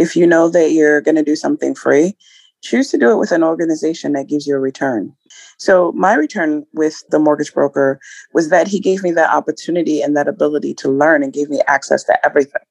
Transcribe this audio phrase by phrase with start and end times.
[0.00, 2.16] If you know that you're going to do something free,
[2.62, 5.14] choose to do it with an organization that gives you a return.
[5.58, 8.00] So, my return with the mortgage broker
[8.32, 11.60] was that he gave me that opportunity and that ability to learn and gave me
[11.68, 12.62] access to everything.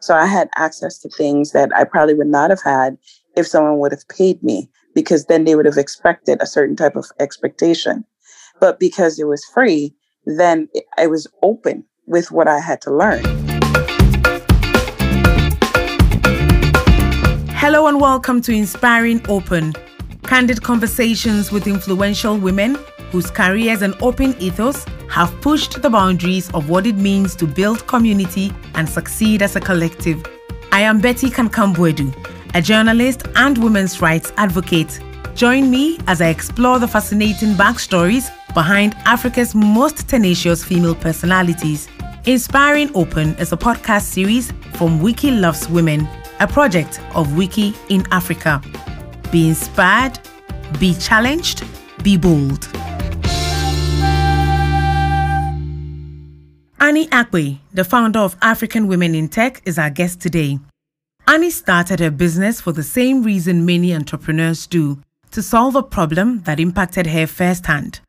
[0.00, 2.96] So, I had access to things that I probably would not have had
[3.34, 6.94] if someone would have paid me, because then they would have expected a certain type
[6.94, 8.04] of expectation.
[8.60, 13.47] But because it was free, then I was open with what I had to learn.
[17.60, 19.74] Hello and welcome to Inspiring Open,
[20.22, 22.76] candid conversations with influential women
[23.10, 27.84] whose careers and open ethos have pushed the boundaries of what it means to build
[27.88, 30.24] community and succeed as a collective.
[30.70, 32.14] I am Betty Kankam-Boadu,
[32.54, 35.00] a journalist and women's rights advocate.
[35.34, 41.88] Join me as I explore the fascinating backstories behind Africa's most tenacious female personalities.
[42.24, 46.08] Inspiring Open is a podcast series from Wiki Loves Women,
[46.40, 48.62] a project of Wiki in Africa.
[49.32, 50.18] Be inspired,
[50.78, 51.64] be challenged,
[52.02, 52.68] be bold.
[56.80, 60.58] Anie Akpe, the founder of African Women in Tech, is our guest today.
[61.26, 64.98] Anie started her business for the same reason many entrepreneurs do
[65.32, 68.00] to solve a problem that impacted her firsthand.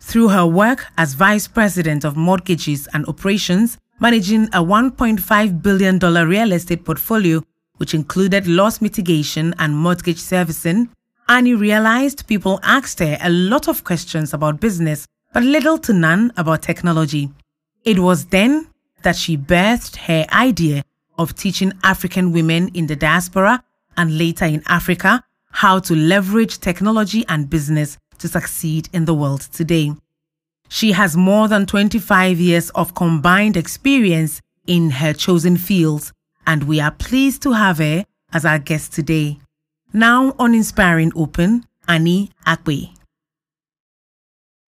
[0.00, 6.52] Through her work as Vice President of Mortgages and Operations, managing a $1.5 billion real
[6.52, 7.42] estate portfolio,
[7.76, 10.88] which included loss mitigation and mortgage servicing,
[11.28, 16.32] Anie realized people asked her a lot of questions about business, but little to none
[16.36, 17.30] about technology.
[17.84, 18.68] It was then
[19.02, 20.82] that she birthed her idea
[21.18, 23.62] of teaching African women in the diaspora
[23.96, 29.40] and later in Africa how to leverage technology and business to succeed in the world
[29.40, 29.92] today.
[30.68, 36.12] She has more than 25 years of combined experience in her chosen fields,
[36.46, 39.38] and we are pleased to have her as our guest today.
[39.92, 42.90] Now on Inspiring Open, Anie Akpe.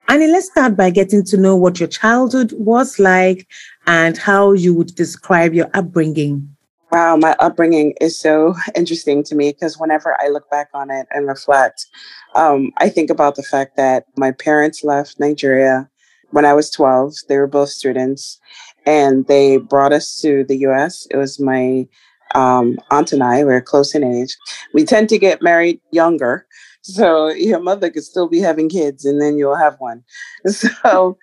[0.08, 3.46] Anie, let's start by getting to know what your childhood was like
[3.86, 6.48] and how you would describe your upbringing.
[6.90, 11.06] Wow, my upbringing is so interesting to me because whenever I look back on it
[11.10, 11.86] and reflect,
[12.34, 15.90] um, I think about the fact that my parents left Nigeria
[16.30, 17.14] when I was 12.
[17.28, 18.40] They were both students
[18.88, 21.06] and they brought us to the US.
[21.10, 21.86] It was my
[22.34, 24.34] um, aunt and I, we we're close in age.
[24.72, 26.46] We tend to get married younger.
[26.80, 30.02] So your mother could still be having kids and then you'll have one.
[30.48, 31.18] So,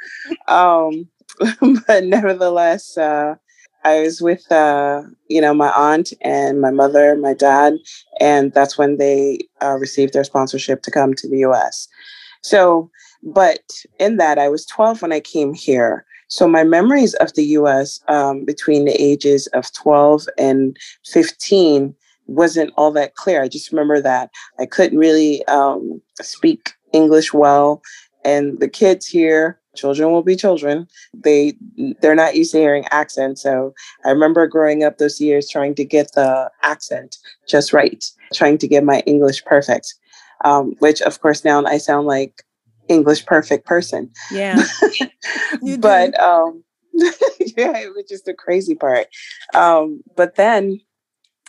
[0.47, 1.09] um,
[1.87, 3.35] but nevertheless, uh,
[3.83, 7.77] I was with, uh, you know, my aunt and my mother, my dad,
[8.19, 11.87] and that's when they uh, received their sponsorship to come to the U.S.
[12.41, 12.91] So,
[13.23, 13.63] but
[13.99, 16.04] in that, I was 12 when I came here.
[16.27, 17.99] So my memories of the U.S.
[18.07, 21.95] Um, between the ages of 12 and 15
[22.27, 23.43] wasn't all that clear.
[23.43, 27.81] I just remember that I couldn't really um, speak English well,
[28.23, 31.53] and the kids here children will be children they
[32.01, 33.73] they're not used to hearing accents so
[34.05, 38.69] i remember growing up those years trying to get the accent just right trying to
[38.69, 39.93] get my english perfect
[40.45, 42.44] um, which of course now i sound like
[42.89, 44.61] english perfect person yeah
[45.79, 46.63] but um
[47.57, 49.07] yeah which is the crazy part
[49.53, 50.79] um but then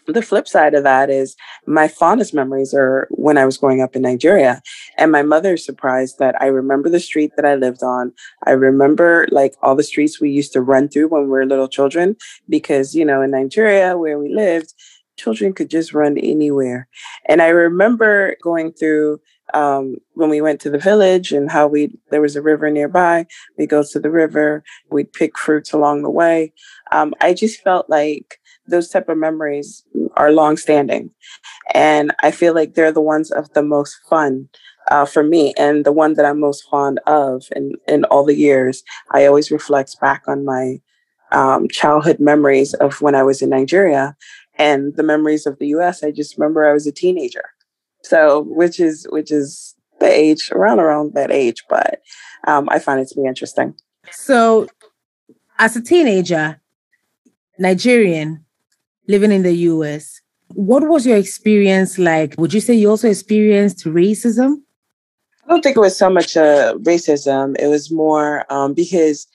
[0.06, 1.36] the flip side of that is
[1.66, 4.62] my fondest memories are when I was growing up in Nigeria.
[4.96, 8.12] And my mother surprised that I remember the street that I lived on.
[8.46, 11.68] I remember like all the streets we used to run through when we were little
[11.68, 12.16] children,
[12.48, 14.74] because, you know, in Nigeria where we lived,
[15.16, 16.88] children could just run anywhere.
[17.28, 19.20] And I remember going through
[19.54, 23.26] um, when we went to the village and how we there was a river nearby.
[23.58, 26.52] We go to the river, we'd pick fruits along the way.
[26.92, 29.84] Um, I just felt like those type of memories
[30.16, 31.10] are long standing.
[31.74, 34.48] And I feel like they're the ones of the most fun
[34.90, 38.36] uh, for me and the one that I'm most fond of in, in all the
[38.36, 38.82] years.
[39.12, 40.80] I always reflect back on my
[41.32, 44.16] um, childhood memories of when I was in Nigeria
[44.58, 46.02] and the memories of the US.
[46.02, 47.44] I just remember I was a teenager.
[48.06, 52.00] So, which is, which is the age around, around that age, but
[52.46, 53.74] um, I find it to be interesting.
[54.10, 54.68] So,
[55.58, 56.60] as a teenager,
[57.58, 58.44] Nigerian,
[59.08, 60.20] living in the US.
[60.48, 62.34] What was your experience like?
[62.38, 64.56] Would you say you also experienced racism?
[65.44, 67.56] I don't think it was so much uh, racism.
[67.58, 69.26] It was more um, because,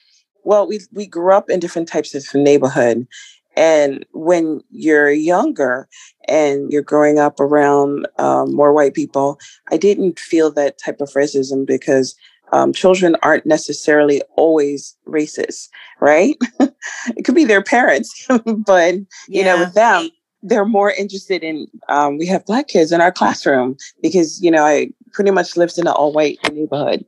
[0.44, 3.08] well, we we grew up in different types of neighborhood,
[3.56, 5.88] and when you're younger
[6.28, 9.40] and you're growing up around um, more white people,
[9.72, 12.16] I didn't feel that type of racism because
[12.54, 15.70] um, children aren't necessarily always racist,
[16.00, 16.36] right?
[16.60, 19.56] it could be their parents, but you yeah.
[19.56, 20.10] know, with them,
[20.44, 24.66] they're more interested in um, we have black kids in our classroom because you know
[24.66, 27.06] i pretty much lived in an all-white neighborhood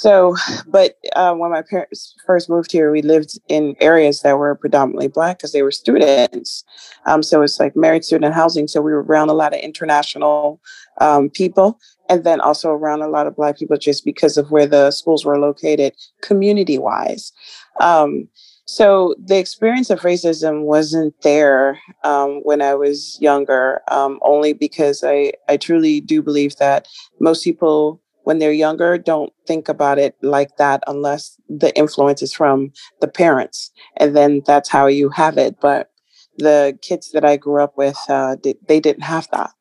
[0.00, 4.54] so but uh, when my parents first moved here we lived in areas that were
[4.54, 6.64] predominantly black because they were students.
[7.06, 10.60] Um, so it's like married student housing so we were around a lot of international
[11.00, 11.78] um, people
[12.08, 15.24] and then also around a lot of black people just because of where the schools
[15.24, 17.32] were located community wise
[17.80, 18.28] um,
[18.66, 25.04] so the experience of racism wasn't there um, when I was younger, um, only because
[25.04, 26.88] I, I truly do believe that
[27.20, 32.32] most people, when they're younger, don't think about it like that unless the influence is
[32.32, 33.70] from the parents.
[33.98, 35.60] And then that's how you have it.
[35.60, 35.92] But
[36.36, 39.52] the kids that I grew up with, uh, they didn't have that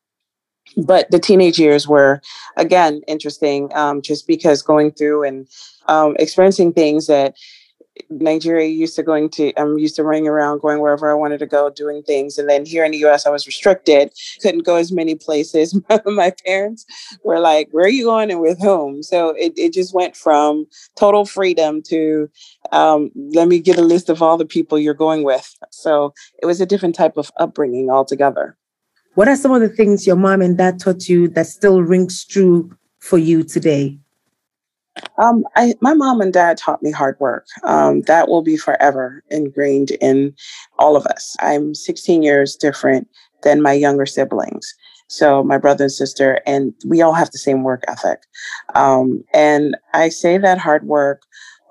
[0.77, 2.21] but the teenage years were
[2.57, 5.47] again interesting um, just because going through and
[5.87, 7.35] um, experiencing things that
[8.09, 11.45] Nigeria used to going to I'm used to running around going wherever I wanted to
[11.45, 12.37] go doing things.
[12.37, 14.11] And then here in the US I was restricted
[14.41, 15.79] couldn't go as many places.
[16.05, 16.85] My parents
[17.23, 19.03] were like where are you going and with whom?
[19.03, 20.65] So it, it just went from
[20.95, 22.29] total freedom to
[22.71, 25.55] um, let me get a list of all the people you're going with.
[25.71, 28.57] So it was a different type of upbringing altogether.
[29.13, 32.25] What are some of the things your mom and dad taught you that still rings
[32.25, 33.99] true for you today
[35.17, 37.45] um, I, my mom and dad taught me hard work.
[37.63, 40.33] Um, that will be forever ingrained in
[40.79, 41.35] all of us.
[41.39, 43.07] I'm 16 years different
[43.43, 44.73] than my younger siblings.
[45.07, 48.19] So my brother and sister, and we all have the same work ethic.
[48.73, 51.21] Um, and I say that hard work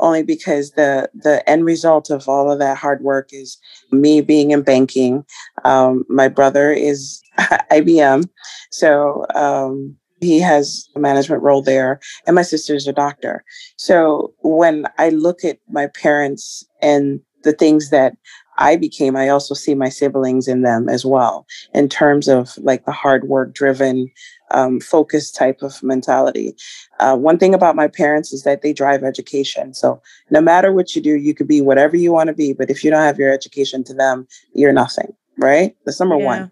[0.00, 3.58] only because the the end result of all of that hard work is
[3.90, 5.24] me being in banking.
[5.64, 8.28] Um, my brother is IBM,
[8.70, 13.44] so um, he has a management role there, and my sister's a doctor.
[13.76, 18.16] So when I look at my parents and the things that
[18.56, 22.84] I became, I also see my siblings in them as well, in terms of like
[22.84, 24.10] the hard work driven,
[24.50, 26.54] um, focused type of mentality.
[27.00, 29.74] Uh, one thing about my parents is that they drive education.
[29.74, 30.00] So
[30.30, 32.84] no matter what you do, you could be whatever you want to be, but if
[32.84, 35.74] you don't have your education to them, you're nothing, right?
[35.84, 36.26] That's number yeah.
[36.26, 36.50] one.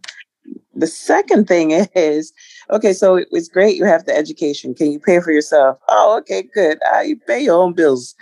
[0.75, 2.33] The second thing is
[2.73, 4.75] okay, so it's great you have the education.
[4.75, 5.79] Can you pay for yourself?
[5.89, 6.79] Oh, okay, good.
[6.95, 8.15] Uh, you pay your own bills.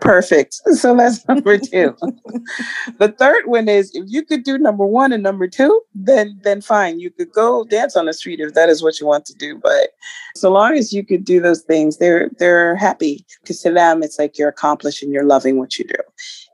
[0.00, 0.60] Perfect.
[0.74, 1.96] So that's number two.
[2.98, 6.60] the third one is if you could do number one and number two, then then
[6.60, 7.00] fine.
[7.00, 9.58] You could go dance on the street if that is what you want to do.
[9.58, 9.90] But
[10.36, 14.18] so long as you could do those things, they're they're happy because to them it's
[14.18, 16.02] like you're accomplished and you're loving what you do.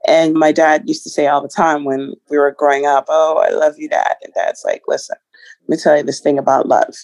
[0.07, 3.39] And my dad used to say all the time when we were growing up, Oh,
[3.39, 4.17] I love you, dad.
[4.23, 5.17] And dad's like, listen,
[5.69, 6.95] let me tell you this thing about love.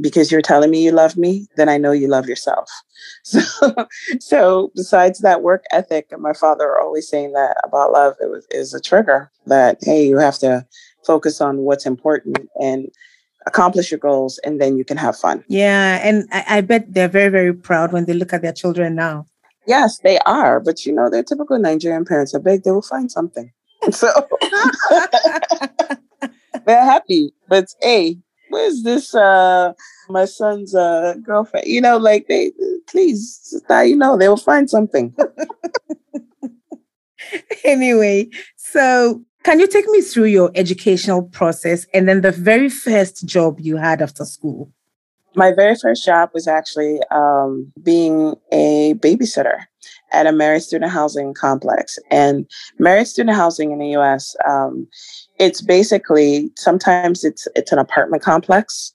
[0.00, 2.68] Because you're telling me you love me, then I know you love yourself.
[3.24, 3.86] So,
[4.20, 8.46] so besides that work ethic, and my father always saying that about love, it was
[8.50, 10.66] is a trigger that hey, you have to
[11.06, 12.88] focus on what's important and
[13.46, 15.44] accomplish your goals, and then you can have fun.
[15.48, 18.94] Yeah, and I, I bet they're very very proud when they look at their children
[18.94, 19.26] now.
[19.66, 20.60] Yes, they are.
[20.60, 22.34] But you know, they're typical Nigerian parents.
[22.34, 23.50] are big, they will find something.
[23.90, 24.08] So
[26.66, 27.32] they're happy.
[27.48, 28.18] But hey,
[28.48, 29.72] where's this uh
[30.08, 31.66] my son's uh girlfriend?
[31.66, 32.52] You know, like they
[32.88, 35.14] please you know they will find something.
[37.64, 43.26] anyway, so can you take me through your educational process and then the very first
[43.26, 44.70] job you had after school?
[45.36, 49.64] My very first job was actually um, being a babysitter
[50.12, 51.98] at a married student housing complex.
[52.10, 52.46] And
[52.78, 54.86] married student housing in the US, um,
[55.38, 58.92] it's basically sometimes it's it's an apartment complex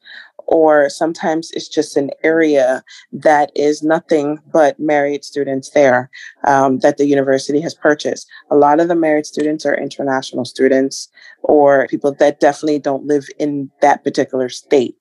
[0.47, 6.09] or sometimes it's just an area that is nothing but married students there
[6.47, 8.27] um, that the university has purchased.
[8.49, 11.07] A lot of the married students are international students
[11.43, 14.95] or people that definitely don't live in that particular state.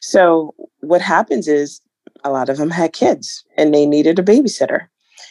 [0.00, 1.80] So what happens is
[2.24, 4.86] a lot of them had kids and they needed a babysitter.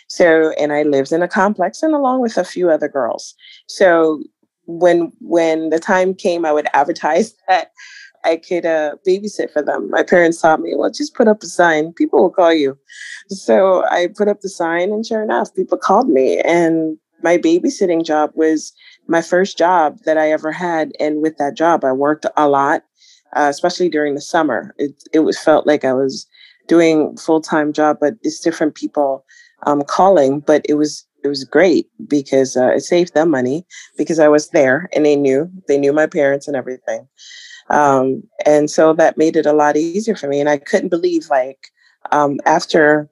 [0.08, 3.36] So, and I lived in a complex and along with a few other girls.
[3.68, 4.24] So
[4.66, 7.72] when when the time came, I would advertise that
[8.24, 9.90] I could uh, babysit for them.
[9.90, 11.94] My parents taught me, well, just put up a sign.
[11.94, 12.78] People will call you.
[13.30, 16.40] So I put up the sign, and sure enough, people called me.
[16.42, 18.74] And my babysitting job was
[19.08, 20.92] my first job that I ever had.
[21.00, 22.84] And with that job, I worked a lot,
[23.36, 24.74] uh, especially during the summer.
[24.78, 26.28] It it was felt like I was
[26.68, 29.26] doing full time job, but it's different people
[29.66, 30.40] um, calling.
[30.40, 33.66] But it was it was great because uh, it saved them money
[33.98, 37.08] because I was there and they knew they knew my parents and everything.
[37.70, 40.40] Um, and so that made it a lot easier for me.
[40.40, 41.68] And I couldn't believe like
[42.12, 43.10] um, after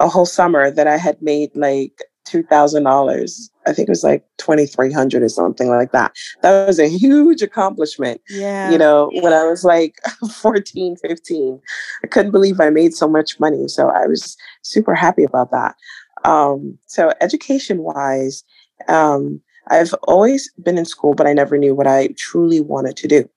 [0.00, 3.50] a whole summer that I had made like $2,000.
[3.66, 6.12] I think it was like 2300 or something like that.
[6.42, 8.20] That was a huge accomplishment.
[8.28, 8.70] Yeah.
[8.70, 9.96] You know, when I was like
[10.40, 11.60] 14, 15,
[12.02, 13.68] I couldn't believe I made so much money.
[13.68, 15.76] So I was super happy about that.
[16.24, 18.44] Um, so education wise,
[18.88, 23.08] um, I've always been in school, but I never knew what I truly wanted to
[23.08, 23.28] do.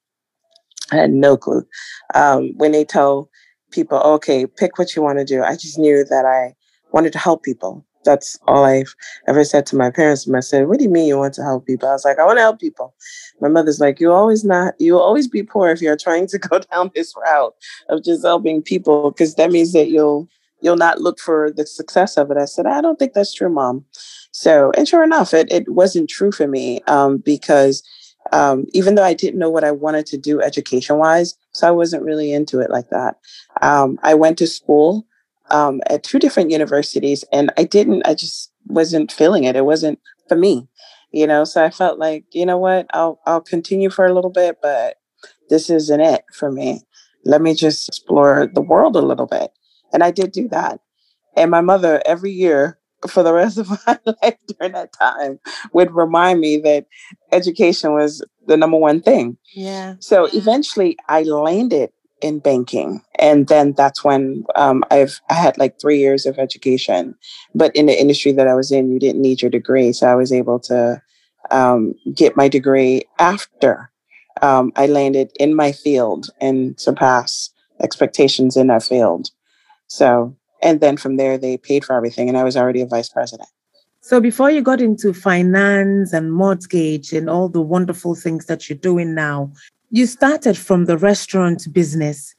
[0.92, 1.66] I had no clue.
[2.14, 3.30] Um, when they tell
[3.72, 6.56] people, okay, pick what you want to do, I just knew that I
[6.92, 8.96] wanted to help people that's all I've
[9.28, 10.26] ever said to my parents.
[10.26, 12.20] And I said, "What do you mean you want to help people?" I was like,
[12.20, 12.94] "I want to help people."
[13.42, 16.38] My mother's like, "You always not, you will always be poor if you're trying to
[16.50, 17.56] go down this route
[17.90, 20.30] of just helping people, because that means that you'll
[20.62, 23.50] you'll not look for the success of it." I said, "I don't think that's true,
[23.50, 23.86] mom."
[24.32, 27.84] So, and sure enough, it it wasn't true for me um, because
[28.32, 31.72] um, even though I didn't know what I wanted to do education wise, so I
[31.72, 33.18] wasn't really into it like that.
[33.62, 35.06] Um, I went to school
[35.50, 38.04] um, at two different universities, and I didn't.
[38.06, 39.56] I just wasn't feeling it.
[39.56, 40.68] It wasn't for me,
[41.12, 41.44] you know.
[41.44, 44.98] So I felt like, you know what, I'll I'll continue for a little bit, but
[45.50, 46.82] this isn't it for me.
[47.24, 49.52] Let me just explore the world a little bit,
[49.94, 50.80] and I did do that.
[51.38, 55.40] And my mother every year for the rest of my life during that time
[55.74, 56.88] would remind me that
[57.32, 59.38] education was the number one thing.
[59.54, 59.96] Yeah.
[60.00, 61.92] So eventually I landed
[62.26, 63.04] in banking.
[63.20, 67.14] And then that's when um, I've I had like three years of education.
[67.54, 69.94] But in the industry that I was in, you didn't need your degree.
[69.94, 71.02] So I was able to
[71.52, 73.92] um, get my degree after
[74.42, 79.30] um, I landed in my field and surpass expectations in that field.
[79.88, 83.10] So, and then from there, they paid for everything, and I was already a vice
[83.10, 83.50] president.
[84.02, 88.78] So, before you got into finance and mortgage and all the wonderful things that you're
[88.78, 89.52] doing now,
[89.90, 92.36] you started from the restaurant business.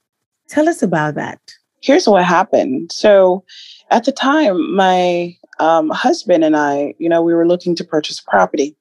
[0.49, 1.41] Tell us about that.
[1.81, 2.93] Here's what happened.
[2.93, 3.45] So,
[3.91, 8.21] at the time, my um, husband and I, you know, we were looking to purchase
[8.21, 8.77] property.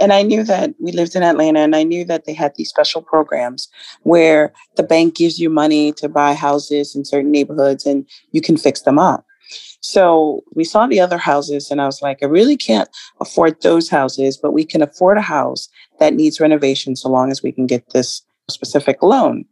[0.00, 2.68] And I knew that we lived in Atlanta and I knew that they had these
[2.68, 3.68] special programs
[4.02, 8.56] where the bank gives you money to buy houses in certain neighborhoods and you can
[8.56, 9.24] fix them up.
[9.82, 12.88] So we saw the other houses, and I was like, I really can't
[13.20, 17.42] afford those houses, but we can afford a house that needs renovation so long as
[17.42, 19.44] we can get this specific loan.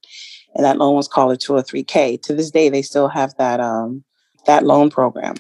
[0.55, 2.23] And that loan was called a 203K.
[2.23, 4.05] To this day, they still have that um,
[4.47, 5.35] that loan program.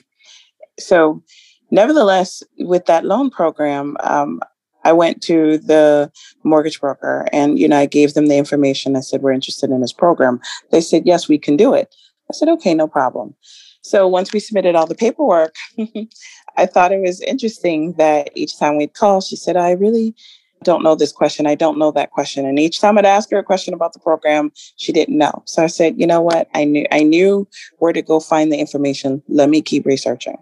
[0.79, 1.23] So,
[1.71, 4.41] nevertheless, with that loan program, um,
[4.85, 6.11] I went to the
[6.43, 8.97] mortgage broker and you know I gave them the information.
[8.97, 10.41] I said we're interested in this program.
[10.73, 11.95] They said yes, we can do it.
[12.31, 13.35] I said okay, no problem.
[13.83, 15.55] So once we submitted all the paperwork,
[16.57, 20.15] I thought it was interesting that each time we'd call, she said, I really
[20.63, 21.47] don't know this question.
[21.47, 22.45] I don't know that question.
[22.45, 25.43] And each time I'd ask her a question about the program, she didn't know.
[25.47, 26.49] So I said, you know what?
[26.55, 29.23] I knew I knew where to go find the information.
[29.29, 30.37] Let me keep researching.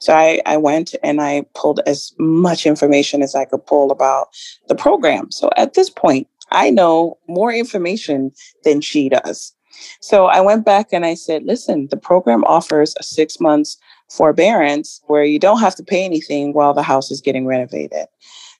[0.00, 4.28] So I, I went and I pulled as much information as I could pull about
[4.68, 5.30] the program.
[5.30, 8.32] So at this point, I know more information
[8.64, 9.53] than she does.
[10.00, 13.78] So I went back and I said, listen, the program offers a six months
[14.10, 18.06] forbearance where you don't have to pay anything while the house is getting renovated.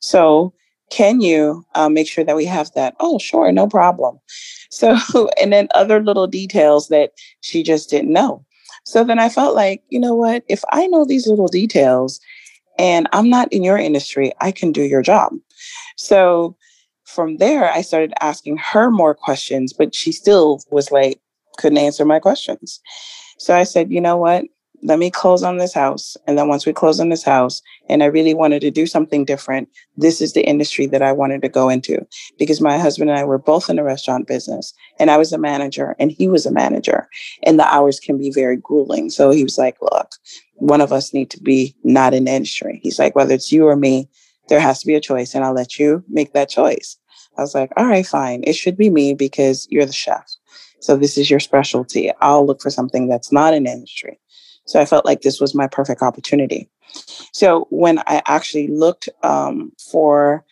[0.00, 0.54] So
[0.90, 2.94] can you uh, make sure that we have that?
[3.00, 4.18] Oh, sure, no problem.
[4.70, 4.98] So,
[5.40, 8.44] and then other little details that she just didn't know.
[8.84, 10.42] So then I felt like, you know what?
[10.48, 12.18] If I know these little details
[12.76, 15.32] and I'm not in your industry, I can do your job.
[15.96, 16.56] So
[17.14, 21.20] from there, I started asking her more questions, but she still was like,
[21.58, 22.80] couldn't answer my questions.
[23.38, 24.44] So I said, you know what?
[24.82, 26.16] Let me close on this house.
[26.26, 29.24] And then once we close on this house, and I really wanted to do something
[29.24, 32.06] different, this is the industry that I wanted to go into
[32.38, 35.38] because my husband and I were both in the restaurant business and I was a
[35.38, 37.08] manager and he was a manager.
[37.44, 39.08] And the hours can be very grueling.
[39.08, 40.10] So he was like, look,
[40.56, 42.80] one of us need to be not in the industry.
[42.82, 44.10] He's like, whether it's you or me,
[44.48, 46.98] there has to be a choice and I'll let you make that choice.
[47.36, 48.42] I was like, all right, fine.
[48.46, 50.24] It should be me because you're the chef.
[50.80, 52.12] So this is your specialty.
[52.20, 54.18] I'll look for something that's not in industry.
[54.66, 56.68] So I felt like this was my perfect opportunity.
[57.32, 60.44] So when I actually looked um, for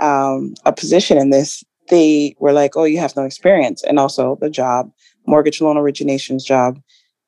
[0.00, 3.82] um, a position in this, they were like, oh, you have no experience.
[3.84, 4.90] And also the job,
[5.26, 6.80] mortgage loan originations job,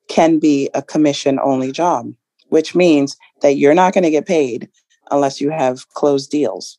[0.09, 2.13] can be a commission only job,
[2.49, 4.69] which means that you're not going to get paid
[5.11, 6.79] unless you have closed deals.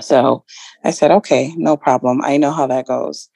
[0.00, 0.44] So
[0.84, 2.22] I said, okay, no problem.
[2.22, 3.28] I know how that goes.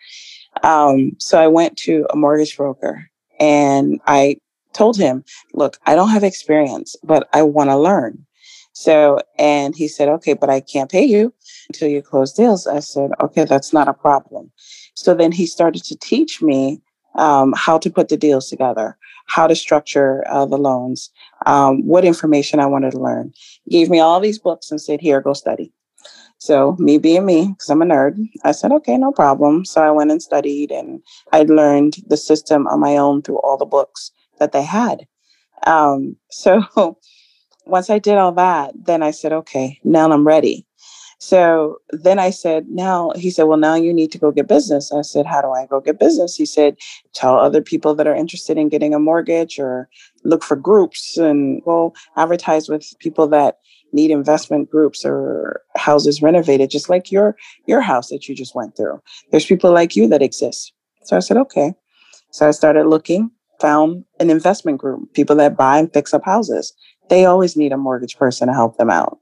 [0.63, 4.37] Um, so I went to a mortgage broker and I
[4.73, 8.25] told him, look, I don't have experience, but I want to learn.
[8.73, 11.33] So, and he said, okay, but I can't pay you
[11.69, 12.67] until you close deals.
[12.67, 14.51] I said, okay, that's not a problem.
[14.95, 16.81] So then he started to teach me
[17.15, 18.97] um, how to put the deals together,
[19.27, 21.11] how to structure uh, the loans,
[21.47, 23.33] um, what information I wanted to learn.
[23.65, 25.73] He gave me all these books and said, Here, go study.
[26.45, 29.65] So, me being me, because I'm a nerd, I said, Okay, no problem.
[29.65, 31.01] So, I went and studied and
[31.33, 35.07] I learned the system on my own through all the books that they had.
[35.67, 36.99] Um, so,
[37.65, 40.67] once I did all that, then I said, Okay, now I'm ready.
[41.19, 44.93] So then I said, now he said, well, now you need to go get business.
[44.93, 46.37] I said, how do I go get business?
[46.37, 46.77] He said,
[47.13, 49.89] tell other people that are interested in getting a mortgage or
[50.25, 53.59] look for groups and go advertise with people that
[53.93, 58.77] need investment groups or houses renovated, just like your your house that you just went
[58.77, 59.01] through.
[59.31, 60.73] There's people like you that exist.
[61.05, 61.75] So I said, okay.
[62.31, 63.31] So I started looking,
[63.61, 66.75] found an investment group, people that buy and fix up houses.
[67.09, 69.19] They always need a mortgage person to help them out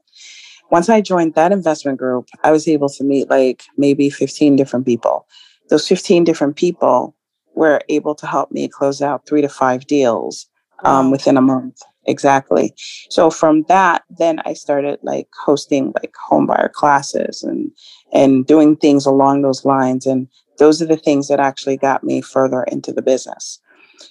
[0.73, 4.87] once I joined that investment group, I was able to meet like maybe 15 different
[4.87, 5.27] people.
[5.69, 7.15] Those 15 different people
[7.53, 10.47] were able to help me close out three to five deals
[10.83, 11.11] um, wow.
[11.11, 11.79] within a month.
[12.07, 12.73] Exactly.
[13.11, 17.69] So from that, then I started like hosting like home buyer classes and
[18.11, 20.07] and doing things along those lines.
[20.07, 20.27] And
[20.57, 23.59] those are the things that actually got me further into the business.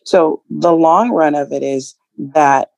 [0.04, 2.71] So the long run of it is that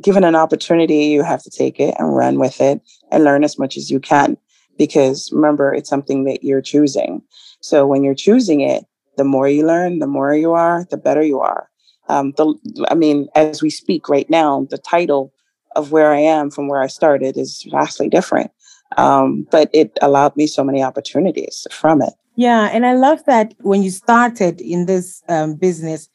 [0.00, 2.80] given an opportunity, you have to take it and run with it
[3.10, 4.36] and learn as much as you can.
[4.76, 7.22] Because remember, it's something that you're choosing.
[7.60, 8.84] So when you're choosing it,
[9.16, 11.68] the more you learn, the more you are, the better you are.
[12.08, 12.54] Um, the,
[12.88, 15.32] I mean, as we speak right now, the title
[15.76, 18.50] of where I am from where I started is vastly different.
[18.96, 22.14] Um, but it allowed me so many opportunities from it.
[22.36, 26.08] Yeah, and I love that when you started in this um, business,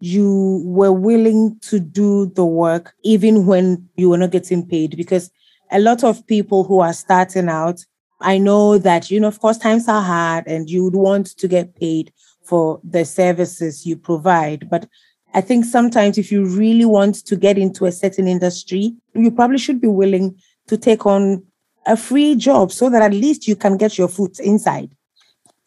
[0.00, 4.96] you were willing to do the work even when you were not getting paid?
[4.96, 5.30] Because
[5.70, 7.84] a lot of people who are starting out
[8.20, 11.48] i know that you know of course times are hard and you would want to
[11.48, 12.12] get paid
[12.44, 14.68] for the services you provide.
[14.68, 14.88] But
[15.34, 19.58] i think sometimes if you really want to get into a certain industry you probably
[19.58, 21.42] should be willing to take on
[21.86, 24.94] a free job so that at least you can get your foot inside.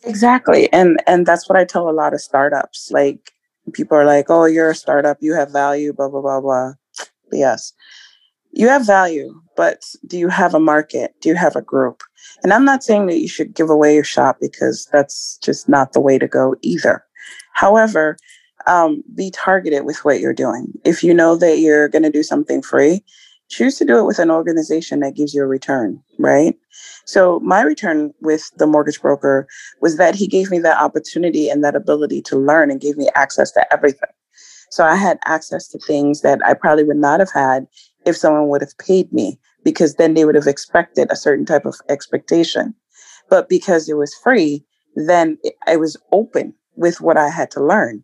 [0.04, 0.72] Exactly.
[0.72, 2.92] And and that's what i tell a lot of startups.
[2.92, 3.33] Like
[3.72, 6.74] people are like, oh, you're a startup, you have value, blah, blah, blah, blah.
[7.31, 7.74] Yes,
[8.51, 11.16] you have value, but do you have a market?
[11.22, 12.03] Do you have a group?
[12.44, 15.94] And I'm not saying that you should give away your shop because that's just not
[15.94, 17.03] the way to go either.
[17.53, 18.18] However,
[18.68, 20.72] um, be targeted with what you're doing.
[20.85, 23.03] If you know that you're going to do something free,
[23.53, 26.55] choose to do it with an organization that gives you a return, right?
[27.05, 29.48] So my return with the mortgage broker
[29.81, 33.09] was that he gave me that opportunity and that ability to learn and gave me
[33.16, 34.09] access to everything.
[34.72, 37.68] So I had access to things that I probably would not have had
[38.05, 41.66] if someone would have paid me because then they would have expected a certain type
[41.66, 42.74] of expectation.
[43.29, 45.37] But because it was free, then
[45.68, 48.03] I was open with what I had to learn.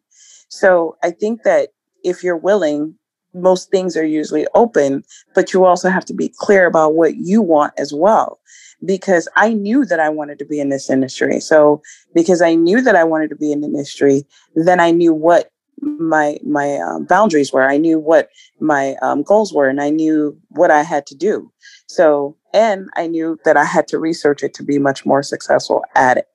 [0.49, 1.69] So I think that
[2.03, 2.98] if you're willing
[3.33, 5.03] most things are usually open,
[5.35, 8.39] but you also have to be clear about what you want as well.
[8.83, 11.39] Because I knew that I wanted to be in this industry.
[11.39, 11.81] So
[12.15, 15.51] because I knew that I wanted to be in the industry, then I knew what
[15.81, 17.69] my my um, boundaries were.
[17.69, 21.51] I knew what my um, goals were, and I knew what I had to do.
[21.87, 25.83] So and I knew that I had to research it to be much more successful
[25.95, 26.28] at it.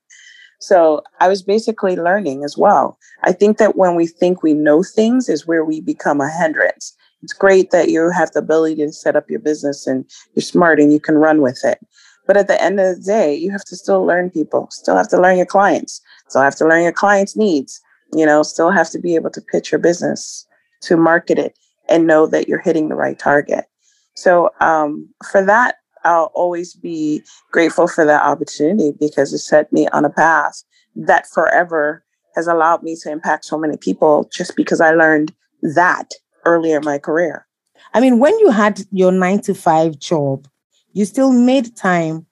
[0.67, 2.99] So I was basically learning as well.
[3.23, 6.97] I think that when we think we know things is where we become a hindrance.
[7.23, 10.81] It's great that you have the ability to set up your business and you're smart
[10.81, 11.79] and you can run with it.
[12.27, 15.09] But at the end of the day, you have to still learn people, still have
[15.11, 17.79] to learn your clients, still have to learn your clients' needs,
[18.15, 20.47] you know, still have to be able to pitch your business,
[20.83, 21.59] to market it,
[21.91, 23.67] and know that you're hitting the right target.
[24.15, 29.89] So um, for that, I'll always be grateful for that opportunity because it set me
[29.89, 30.63] on a path
[30.97, 36.11] that forever has allowed me to impact so many people just because I learned that
[36.45, 37.47] earlier in my career.
[37.93, 40.49] I mean, when you had your nine to five job,
[40.93, 42.27] you still made time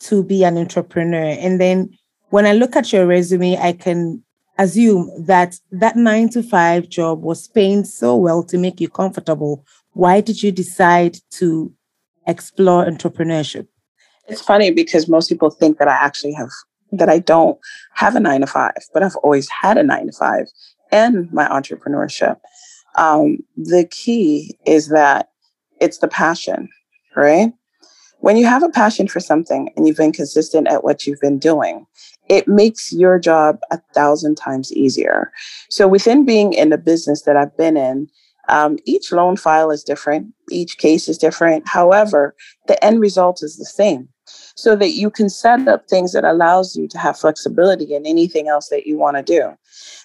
[0.00, 1.36] to be an entrepreneur.
[1.38, 1.90] And then
[2.30, 4.22] when I look at your resume, I can
[4.58, 9.64] assume that that nine to five job was paying so well to make you comfortable.
[9.92, 11.72] Why did you decide to
[12.26, 13.66] explore entrepreneurship?
[14.28, 16.48] It's funny because most people think that I actually have
[16.92, 17.58] that I don't
[17.94, 20.46] have a nine to five, but I've always had a nine to five
[20.90, 22.36] and my entrepreneurship.
[22.96, 25.30] Um, the key is that
[25.80, 26.68] it's the passion,
[27.16, 27.52] right?
[28.18, 31.38] When you have a passion for something and you've been consistent at what you've been
[31.38, 31.86] doing,
[32.28, 35.32] it makes your job a thousand times easier.
[35.70, 38.08] So within being in the business that I've been in,
[38.50, 41.68] um, each loan file is different, each case is different.
[41.68, 42.34] However,
[42.66, 44.08] the end result is the same.
[44.54, 48.48] so that you can set up things that allows you to have flexibility in anything
[48.48, 49.56] else that you want to do.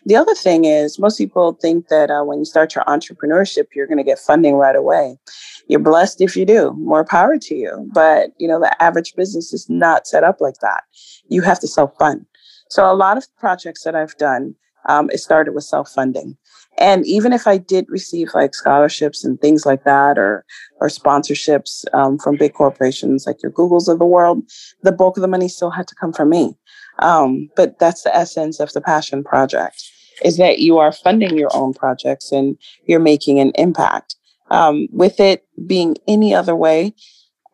[0.06, 3.88] The other thing is most people think that uh, when you start your entrepreneurship, you're
[3.88, 5.18] going to get funding right away.
[5.68, 6.74] You're blessed if you do.
[6.74, 7.90] More power to you.
[7.94, 10.84] But, you know, the average business is not set up like that.
[11.28, 12.26] You have to self-fund.
[12.70, 14.56] So a lot of projects that I've done,
[14.88, 16.38] um, it started with self-funding.
[16.78, 20.46] And even if I did receive like scholarships and things like that, or
[20.82, 24.44] or sponsorships um, from big corporations like your Googles of the world,
[24.84, 26.56] the bulk of the money still had to come from me.
[27.00, 29.84] Um, but that's the essence of the passion project:
[30.24, 34.16] is that you are funding your own projects and you're making an impact.
[34.52, 36.94] Um, with it being any other way,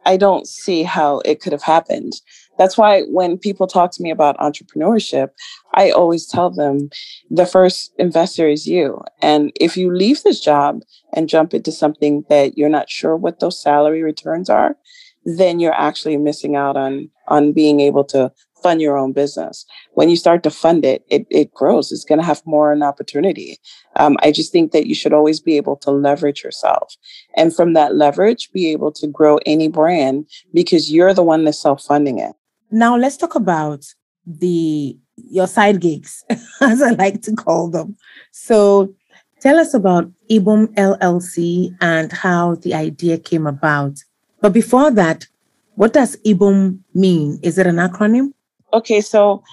[0.05, 2.13] I don't see how it could have happened.
[2.61, 5.29] That's why when people talk to me about entrepreneurship,
[5.73, 6.91] I always tell them
[7.31, 9.01] the first investor is you.
[9.19, 13.39] And if you leave this job and jump into something that you're not sure what
[13.39, 14.77] those salary returns are,
[15.25, 19.65] then you're actually missing out on on being able to fund your own business.
[19.93, 21.91] When you start to fund it, it, it grows.
[21.91, 23.57] It's going to have more an opportunity.
[23.95, 26.95] Um, I just think that you should always be able to leverage yourself.
[27.35, 31.59] And from that leverage, be able to grow any brand because you're the one that's
[31.59, 32.35] self funding it.
[32.71, 33.85] Now let's talk about
[34.25, 36.23] the your side gigs,
[36.61, 37.95] as I like to call them.
[38.31, 38.93] So
[39.39, 43.99] tell us about IBOM LLC and how the idea came about.
[44.39, 45.27] But before that,
[45.75, 47.39] what does IBOM mean?
[47.43, 48.33] Is it an acronym?
[48.73, 49.43] Okay, so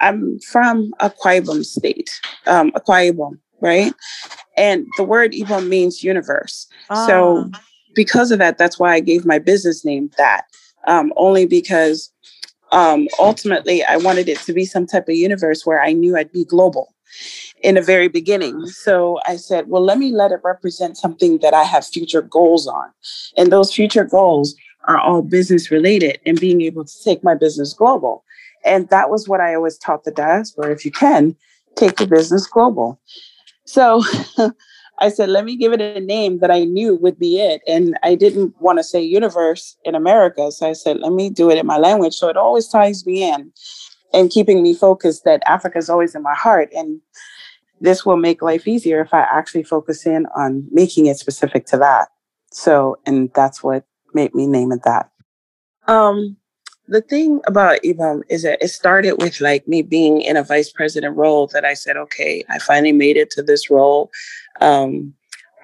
[0.00, 2.10] I'm from Akwa Ibom State,
[2.46, 3.94] um, Akwa Ibom, right?
[4.56, 6.66] And the word Ibom means universe.
[6.90, 7.06] Ah.
[7.06, 7.50] So
[7.94, 10.44] because of that, that's why I gave my business name that.
[10.86, 12.12] Um, only because
[12.72, 16.32] um, ultimately I wanted it to be some type of universe where I knew I'd
[16.32, 16.94] be global
[17.62, 18.66] in the very beginning.
[18.66, 22.66] So I said, well, let me let it represent something that I have future goals
[22.66, 22.90] on.
[23.36, 27.72] And those future goals are all business related and being able to take my business
[27.72, 28.24] global.
[28.64, 30.72] And that was what I always taught the diaspora.
[30.72, 31.36] If you can,
[31.76, 33.00] take your business global.
[33.64, 34.02] So
[34.98, 37.60] I said, let me give it a name that I knew would be it.
[37.66, 40.50] And I didn't want to say universe in America.
[40.50, 42.14] So I said, let me do it in my language.
[42.14, 43.52] So it always ties me in
[44.14, 46.70] and keeping me focused that Africa is always in my heart.
[46.74, 47.00] And
[47.80, 51.76] this will make life easier if I actually focus in on making it specific to
[51.78, 52.08] that.
[52.50, 55.10] So, and that's what made me name it that.
[55.86, 56.38] Um,
[56.88, 60.70] the thing about IBOM is that it started with like me being in a vice
[60.70, 64.10] president role that I said, okay, I finally made it to this role.
[64.60, 65.14] Um,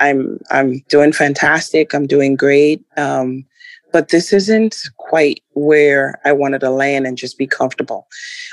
[0.01, 1.95] I'm I'm doing fantastic.
[1.95, 2.85] I'm doing great.
[2.97, 3.45] Um,
[3.93, 8.09] but this isn't quite where I wanted to land and just be comfortable.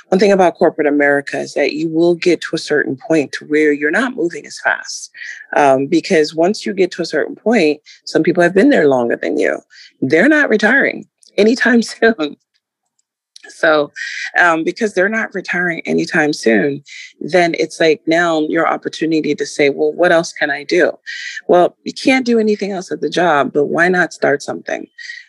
[0.09, 3.45] One thing about corporate America is that you will get to a certain point to
[3.45, 5.09] where you're not moving as fast.
[5.55, 9.15] Um, because once you get to a certain point, some people have been there longer
[9.15, 9.59] than you.
[10.01, 12.35] They're not retiring anytime soon.
[13.49, 13.91] So,
[14.39, 16.83] um, because they're not retiring anytime soon,
[17.19, 20.91] then it's like now your opportunity to say, well, what else can I do?
[21.47, 24.87] Well, you can't do anything else at the job, but why not start something?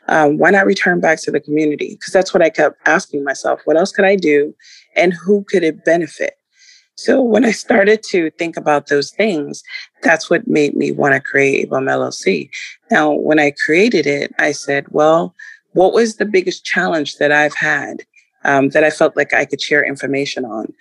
[0.09, 1.91] Um, why not return back to the community?
[1.91, 3.61] Because that's what I kept asking myself.
[3.65, 4.55] What else could I do?
[4.97, 6.35] And who could it benefit?
[7.01, 9.63] So when I started to think about those things,
[10.03, 12.51] that's what made me want to create IBOM LLC.
[12.91, 15.35] Now, when I created it, I said, well,
[15.73, 18.03] what was the biggest challenge that I've had
[18.45, 20.73] um, that I felt like I could share information on?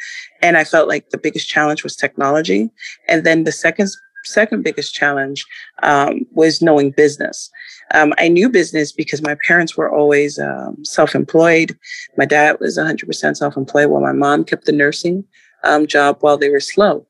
[0.42, 2.70] And I felt like the biggest challenge was technology.
[3.08, 3.90] And then the second
[4.26, 5.46] second biggest challenge
[5.84, 7.50] um, was knowing business.
[7.94, 11.78] Um, I knew business because my parents were always um, self-employed.
[12.18, 15.24] My dad was 100% self-employed, while my mom kept the nursing
[15.64, 17.06] um, job while they were slow.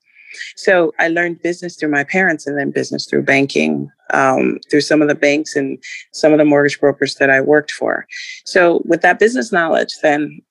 [0.56, 5.02] So I learned business through my parents and then business through banking, um, through some
[5.02, 5.82] of the banks and
[6.14, 8.06] some of the mortgage brokers that I worked for.
[8.46, 10.42] So with that business knowledge, then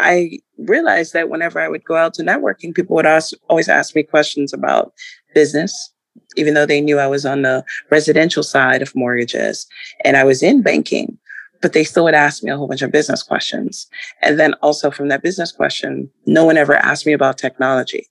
[0.00, 3.94] I realized that whenever I would go out to networking, people would ask, always ask
[3.94, 4.92] me questions about
[5.34, 5.92] business,
[6.36, 9.66] even though they knew I was on the residential side of mortgages
[10.04, 11.18] and I was in banking
[11.62, 13.86] but they still would ask me a whole bunch of business questions.
[14.20, 18.08] And then also from that business question, no one ever asked me about technology.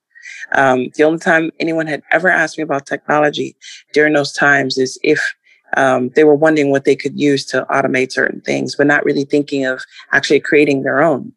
[0.53, 3.55] Um, the only time anyone had ever asked me about technology
[3.93, 5.35] during those times is if
[5.77, 9.23] um, they were wondering what they could use to automate certain things, but not really
[9.23, 11.31] thinking of actually creating their own.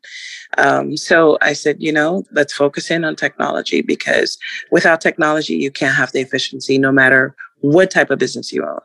[0.58, 4.38] Um, so I said, you know, let's focus in on technology because
[4.70, 8.80] without technology, you can't have the efficiency no matter what type of business you own.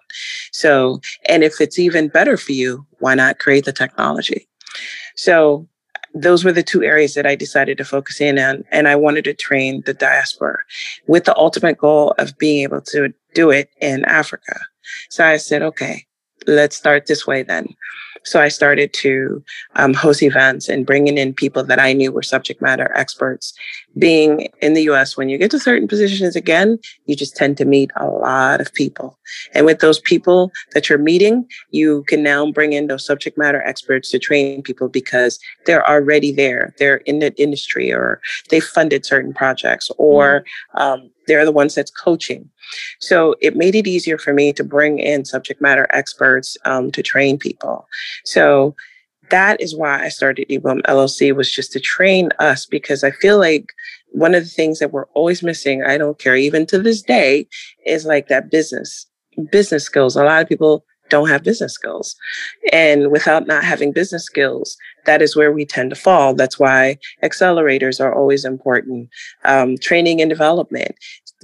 [0.51, 4.47] So, and if it's even better for you, why not create the technology?
[5.15, 5.67] So
[6.13, 8.63] those were the two areas that I decided to focus in on.
[8.71, 10.59] And I wanted to train the diaspora
[11.07, 14.59] with the ultimate goal of being able to do it in Africa.
[15.09, 16.05] So I said, okay,
[16.47, 17.67] let's start this way then.
[18.23, 19.43] So I started to
[19.75, 23.53] um, host events and bringing in people that I knew were subject matter experts.
[23.97, 27.65] Being in the US, when you get to certain positions again, you just tend to
[27.65, 29.17] meet a lot of people.
[29.53, 33.61] And with those people that you're meeting, you can now bring in those subject matter
[33.63, 36.73] experts to train people because they're already there.
[36.77, 40.41] They're in the industry or they funded certain projects or
[40.75, 40.81] mm-hmm.
[40.81, 42.49] um, they're the ones that's coaching.
[42.99, 47.03] So it made it easier for me to bring in subject matter experts um, to
[47.03, 47.87] train people.
[48.25, 48.75] So
[49.29, 53.37] that is why I started IBOM LLC was just to train us because I feel
[53.37, 53.73] like
[54.11, 57.47] one of the things that we're always missing, I don't care, even to this day,
[57.85, 59.05] is like that business,
[59.51, 60.15] business skills.
[60.15, 62.15] A lot of people don't have business skills.
[62.71, 66.33] And without not having business skills, that is where we tend to fall.
[66.33, 69.09] That's why accelerators are always important.
[69.43, 70.95] Um, training and development.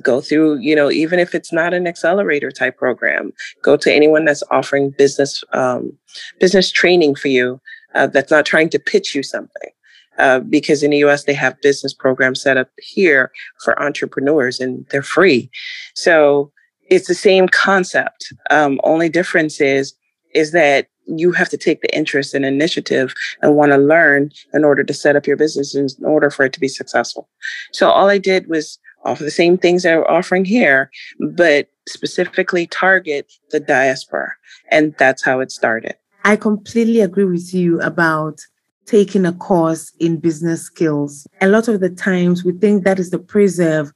[0.04, 4.26] Go through, you know, even if it's not an accelerator type program, go to anyone
[4.26, 5.98] that's offering business um,
[6.40, 7.62] business training for you.
[7.96, 9.72] Uh, that's not trying to pitch you something.
[10.18, 13.32] Uh, because in the US, they have business programs set up here
[13.64, 15.50] for entrepreneurs and they're free.
[15.94, 16.52] So
[16.90, 18.34] it's the same concept.
[18.50, 19.94] Um, only difference is
[20.34, 24.64] is that you have to take the interest and initiative and want to learn in
[24.64, 27.30] order to set up your business in order for it to be successful.
[27.72, 32.68] So all I did was offer the same things that we're offering here, but specifically
[32.68, 34.34] target the diaspora.
[34.72, 35.96] And that's how it started.
[36.26, 38.42] I completely agree with you about
[38.88, 41.28] taking a course in business skills.
[41.40, 43.94] A lot of the times we think that is the preserve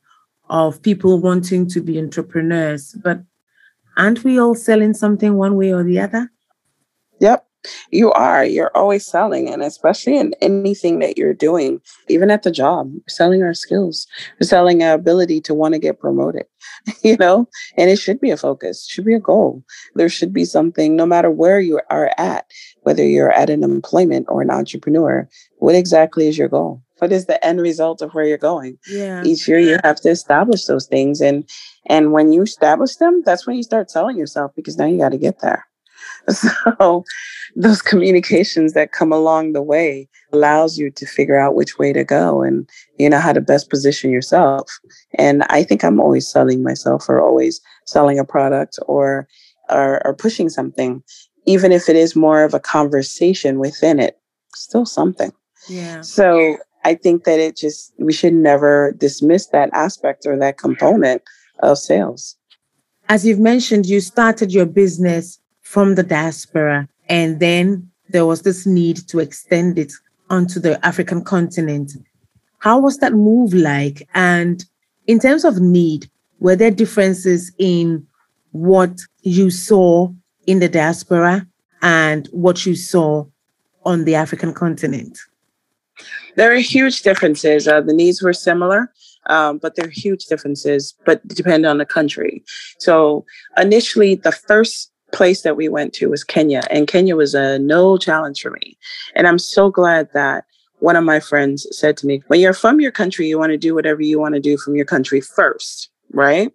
[0.48, 2.96] of people wanting to be entrepreneurs.
[3.04, 3.24] But
[3.98, 6.32] aren't we all selling something one way or the other?
[7.92, 8.44] You are.
[8.46, 13.44] You're always selling, and especially in anything that you're doing, even at the job, selling
[13.44, 14.08] our skills,
[14.40, 16.46] we're selling our ability to want to get promoted,
[17.04, 19.64] you know, and it should be a focus, should be a goal.
[19.96, 22.46] There should be something, no matter where you are at,
[22.84, 25.28] whether you're at an employment or an entrepreneur,
[25.58, 26.82] what exactly is your goal?
[27.00, 30.10] what is the end result of where you're going yeah each year you have to
[30.10, 31.50] establish those things and
[31.88, 35.10] and when you establish them that's when you start selling yourself because now you got
[35.10, 35.66] to get there
[36.30, 37.04] so
[37.56, 42.04] those communications that come along the way allows you to figure out which way to
[42.04, 44.70] go and you know how to best position yourself.
[45.16, 49.28] And i think i'm always selling myself or always selling a product or
[49.70, 51.04] or, or pushing something
[51.46, 54.20] even if it is more of a conversation within it
[54.56, 55.32] still something.
[55.68, 56.02] Yeah.
[56.02, 61.22] So I think that it just, we should never dismiss that aspect or that component
[61.60, 62.36] of sales.
[63.08, 68.65] As you've mentioned, you started your business from the diaspora, and then there was this
[68.65, 69.91] need to extend it
[70.30, 71.93] onto the African continent.
[72.60, 74.08] How was that move like?
[74.13, 74.63] And
[75.08, 78.06] in terms of need, were there differences in
[78.52, 80.10] what you saw
[80.48, 81.48] in the diaspora
[81.82, 83.26] and what you saw
[83.86, 85.17] on the African continent?
[86.36, 87.67] There are huge differences.
[87.67, 88.91] Uh, the needs were similar,
[89.28, 92.43] um, but there are huge differences, but depend on the country.
[92.78, 93.26] So
[93.58, 97.98] initially, the first place that we went to was Kenya, and Kenya was a no
[97.98, 98.78] challenge for me.
[99.15, 100.45] And I'm so glad that
[100.80, 103.58] one of my friends said to me, when you're from your country, you want to
[103.58, 106.52] do whatever you want to do from your country first, right?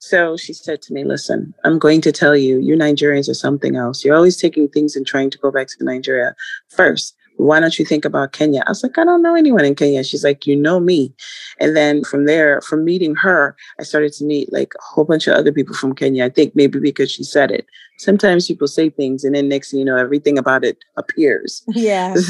[0.00, 3.74] So she said to me, Listen, I'm going to tell you, you Nigerians are something
[3.74, 4.04] else.
[4.04, 6.34] You're always taking things and trying to go back to Nigeria
[6.68, 8.62] first why don't you think about Kenya?
[8.66, 10.02] I was like, I don't know anyone in Kenya.
[10.02, 11.14] She's like, you know me.
[11.60, 15.26] And then from there, from meeting her, I started to meet like a whole bunch
[15.26, 16.24] of other people from Kenya.
[16.24, 17.66] I think maybe because she said it.
[17.98, 21.62] Sometimes people say things and then next thing you know, everything about it appears.
[21.68, 22.14] Yeah.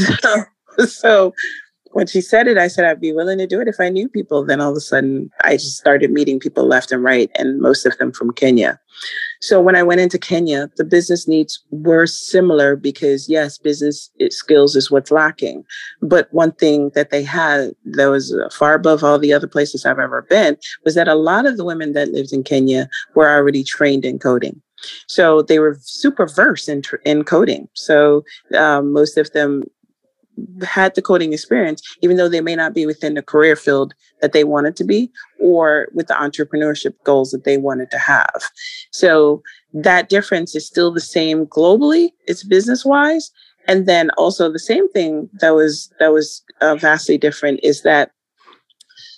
[0.79, 1.35] So, so
[1.93, 4.09] when she said it, I said I'd be willing to do it if I knew
[4.09, 4.45] people.
[4.45, 7.87] Then all of a sudden, I just started meeting people left and right, and most
[7.87, 8.79] of them from Kenya.
[9.41, 14.75] So when I went into Kenya, the business needs were similar because yes, business skills
[14.75, 15.65] is what's lacking.
[16.03, 19.99] But one thing that they had that was far above all the other places I've
[19.99, 23.63] ever been was that a lot of the women that lived in Kenya were already
[23.63, 24.61] trained in coding.
[25.07, 27.69] So they were super versed in, in coding.
[27.75, 28.25] So
[28.55, 29.65] um, most of them
[30.63, 34.33] had the coding experience, even though they may not be within the career field that
[34.33, 38.43] they wanted to be or with the entrepreneurship goals that they wanted to have.
[38.91, 43.31] So that difference is still the same globally, it's business wise.
[43.67, 48.11] And then also the same thing that was that was uh, vastly different is that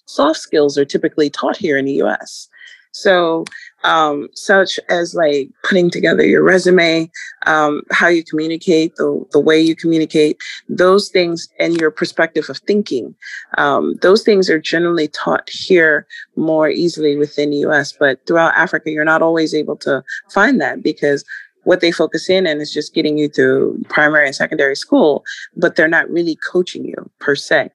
[0.06, 2.48] soft skills are typically taught here in the US.
[2.92, 3.44] So
[3.84, 7.10] um, such as like putting together your resume,
[7.46, 12.58] um, how you communicate, the, the way you communicate, those things, and your perspective of
[12.58, 13.14] thinking.
[13.58, 18.90] Um, those things are generally taught here more easily within the US, but throughout Africa,
[18.90, 21.24] you're not always able to find that because
[21.64, 25.24] what they focus in and is just getting you through primary and secondary school,
[25.56, 27.70] but they're not really coaching you per se.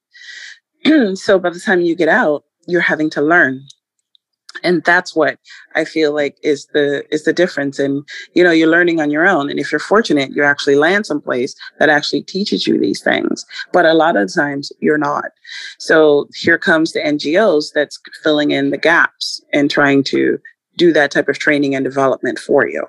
[1.13, 3.61] so by the time you get out, you're having to learn
[4.63, 5.37] and that's what
[5.75, 9.27] i feel like is the is the difference and you know you're learning on your
[9.27, 9.49] own.
[9.49, 13.45] And if you're fortunate you actually land someplace that actually teaches you these things.
[13.71, 15.31] But a lot of times you're not.
[15.79, 20.39] So here comes the ngos that's filling in the gaps and trying to
[20.77, 22.85] do that type of training and development for you.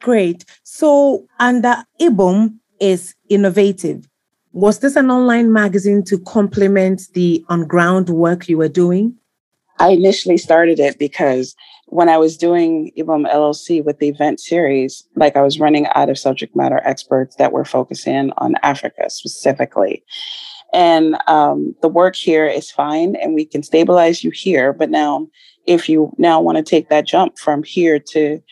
[0.00, 0.44] Great.
[0.62, 4.08] So under ibom is innovative.
[4.52, 9.16] Was this an online magazine to complement the on ground work you were doing
[9.78, 11.56] I initially started it because
[11.86, 16.08] when I was doing IBOM LLC with the event series, like I was running out
[16.08, 20.02] of subject matter experts that were focusing on Africa specifically.
[20.72, 24.72] And um, the work here is fine and we can stabilize you here.
[24.72, 25.28] But now,
[25.66, 28.42] if you now want to take that jump from here to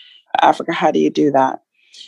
[0.40, 1.60] Africa, how do you do that?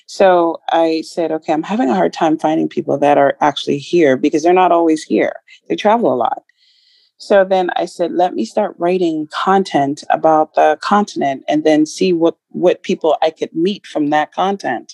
[0.07, 4.16] So I said, okay, I'm having a hard time finding people that are actually here
[4.16, 5.35] because they're not always here.
[5.68, 6.42] They travel a lot.
[7.27, 12.13] So then I said, let me start writing content about the continent and then see
[12.13, 14.93] what, what people I could meet from that content.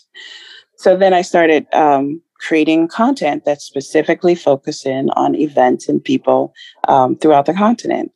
[0.76, 6.54] So then I started um, creating content that specifically focused in on events and people
[6.86, 8.12] um, throughout the continent.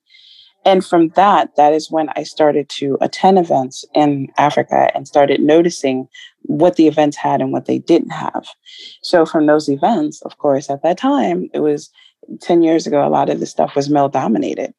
[0.65, 5.41] And from that, that is when I started to attend events in Africa and started
[5.41, 6.07] noticing
[6.43, 8.47] what the events had and what they didn't have.
[9.03, 11.91] So from those events, of course, at that time, it was
[12.41, 14.75] 10 years ago, a lot of the stuff was male dominated.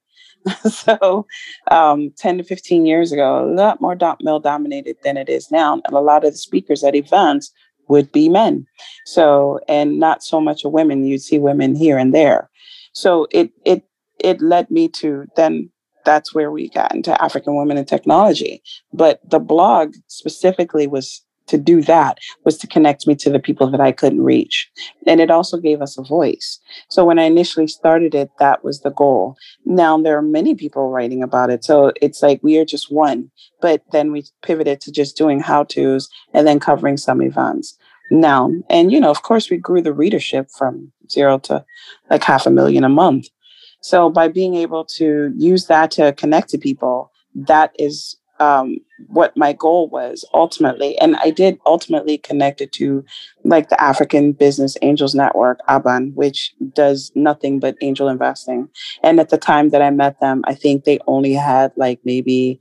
[0.69, 1.25] so,
[1.71, 5.51] um, 10 to 15 years ago, a lot more do- male dominated than it is
[5.51, 5.73] now.
[5.73, 7.51] And a lot of the speakers at events
[7.87, 8.65] would be men.
[9.05, 11.03] So, and not so much a women.
[11.03, 12.49] You'd see women here and there.
[12.93, 13.83] So it, it,
[14.19, 15.69] it led me to then
[16.05, 18.61] that's where we got into African women in technology.
[18.93, 23.69] But the blog specifically was to do that was to connect me to the people
[23.69, 24.69] that I couldn't reach.
[25.05, 26.59] And it also gave us a voice.
[26.89, 29.37] So when I initially started it, that was the goal.
[29.65, 31.63] Now there are many people writing about it.
[31.63, 33.29] So it's like we are just one,
[33.61, 37.77] but then we pivoted to just doing how to's and then covering some events.
[38.11, 41.65] Now, and you know, of course, we grew the readership from zero to
[42.09, 43.27] like half a million a month.
[43.81, 49.35] So by being able to use that to connect to people, that is um, what
[49.35, 50.97] my goal was ultimately.
[50.99, 53.03] And I did ultimately connect it to
[53.43, 58.69] like the African Business Angels Network, ABAN, which does nothing but angel investing.
[59.03, 62.59] And at the time that I met them, I think they only had like maybe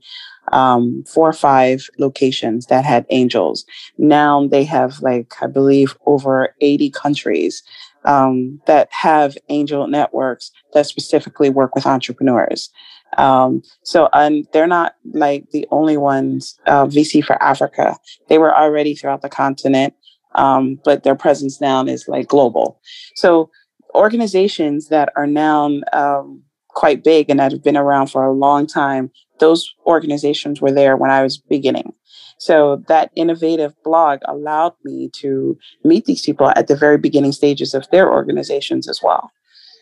[0.51, 3.65] um, four or five locations that had angels.
[3.97, 7.63] Now they have like, I believe, over 80 countries
[8.05, 12.69] um, that have angel networks that specifically work with entrepreneurs.
[13.17, 17.97] Um, so, and they're not like the only ones, uh, VC4Africa.
[18.29, 19.93] They were already throughout the continent,
[20.35, 22.79] um, but their presence now is like global.
[23.15, 23.49] So,
[23.93, 28.67] organizations that are now um, quite big and that have been around for a long
[28.67, 31.93] time, those organizations were there when I was beginning.
[32.37, 37.73] So that Innov8tiv blog allowed me to meet these people at the very beginning stages
[37.73, 39.31] of their organizations as well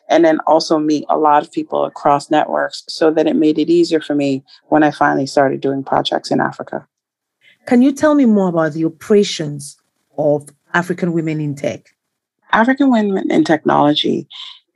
[0.09, 3.69] and then also meet a lot of people across networks so that it made it
[3.69, 6.87] easier for me when I finally started doing projects in Africa.
[7.65, 9.77] Can you tell me more about the operations
[10.17, 11.95] of African Women in Tech?
[12.51, 14.27] African Women in Technology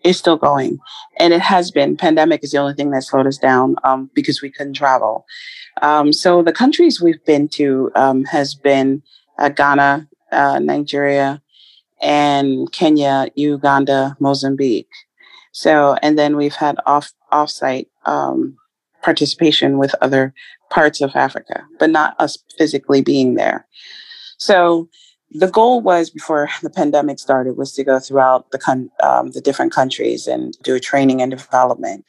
[0.03, 0.79] is still going,
[1.19, 1.97] and it has been.
[1.97, 5.25] Pandemic is the only thing that slowed us down um, because we couldn't travel.
[5.81, 9.03] Um, so the countries we've been to um, has been
[9.37, 11.41] uh, Ghana, uh, Nigeria,
[12.01, 14.89] and Kenya, Uganda, Mozambique.
[15.57, 18.55] So, and then we've had off offsite um,
[19.01, 20.31] participation with other
[20.69, 23.65] parts of Africa, but not us physically being there.
[24.37, 24.87] So,
[25.31, 29.41] the goal was before the pandemic started was to go throughout the con- um, the
[29.41, 32.05] different countries and do training and development.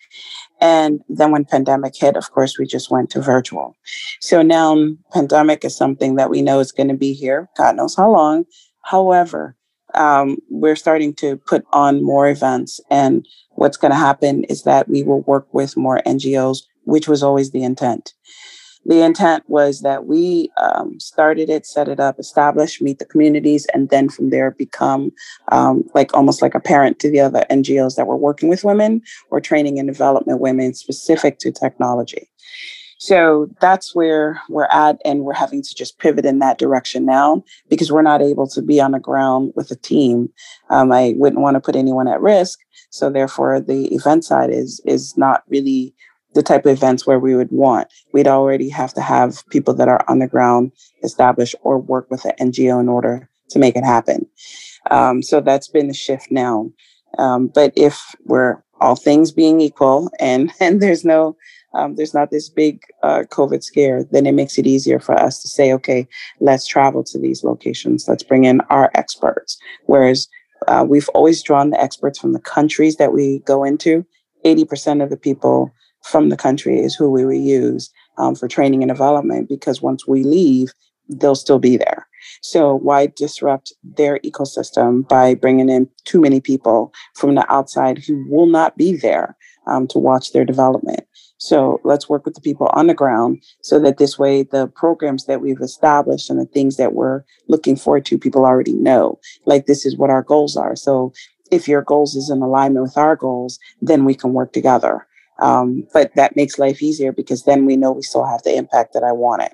[0.60, 3.74] And then when pandemic hit, of course, we just went to virtual.
[4.20, 7.48] So now pandemic is something that we know is going to be here.
[7.56, 8.44] God knows how long.
[8.82, 9.56] However,
[9.94, 12.80] um, we're starting to put on more events.
[12.90, 17.22] And what's going to happen is that we will work with more NGOs, which was
[17.22, 18.14] always the intent.
[18.84, 23.66] The intent was that we um, started it, set it up, establish, meet the communities,
[23.74, 25.12] and then from there become
[25.52, 29.02] um, like almost like a parent to the other NGOs that were working with women
[29.30, 32.30] or training and development women specific to technology.
[32.98, 35.00] So that's where we're at.
[35.04, 38.60] And we're having to just pivot in that direction now because we're not able to
[38.60, 40.30] be on the ground with a team.
[40.70, 42.58] Um, I wouldn't want to put anyone at risk.
[42.90, 45.94] So therefore the event side is, is not really
[46.34, 47.88] the type of events where we would want.
[48.12, 50.72] We'd already have to have people that are on the ground
[51.02, 54.26] established or work with an NGO in order to make it happen.
[54.90, 56.70] Um, so that's been the shift now.
[57.18, 61.36] Um, but if we're all things being equal and, and there's no
[61.78, 65.40] um, there's not this big uh, COVID scare, then it makes it easier for us
[65.42, 66.08] to say, okay,
[66.40, 68.08] let's travel to these locations.
[68.08, 69.56] Let's bring in our experts.
[69.86, 70.26] Whereas
[70.66, 74.04] uh, we've always drawn the experts from the countries that we go into.
[74.44, 75.72] 80% of the people
[76.02, 80.24] from the country is who we use um, for training and development because once we
[80.24, 80.72] leave,
[81.08, 82.06] they'll still be there.
[82.42, 88.24] So why disrupt their ecosystem by bringing in too many people from the outside who
[88.28, 91.07] will not be there um, to watch their development?
[91.38, 95.26] So let's work with the people on the ground so that this way the programs
[95.26, 99.18] that we've established and the things that we're looking forward to, people already know.
[99.46, 100.76] Like this is what our goals are.
[100.76, 101.12] So
[101.50, 105.06] if your goals is in alignment with our goals, then we can work together.
[105.38, 108.92] Um, but that makes life easier because then we know we still have the impact
[108.94, 109.52] that I wanted.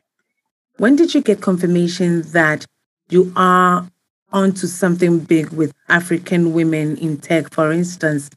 [0.79, 2.65] When did you get confirmation that
[3.11, 3.87] you are
[4.33, 8.31] onto something big with African women in tech, for instance?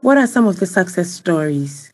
[0.00, 1.89] What are some of the success stories?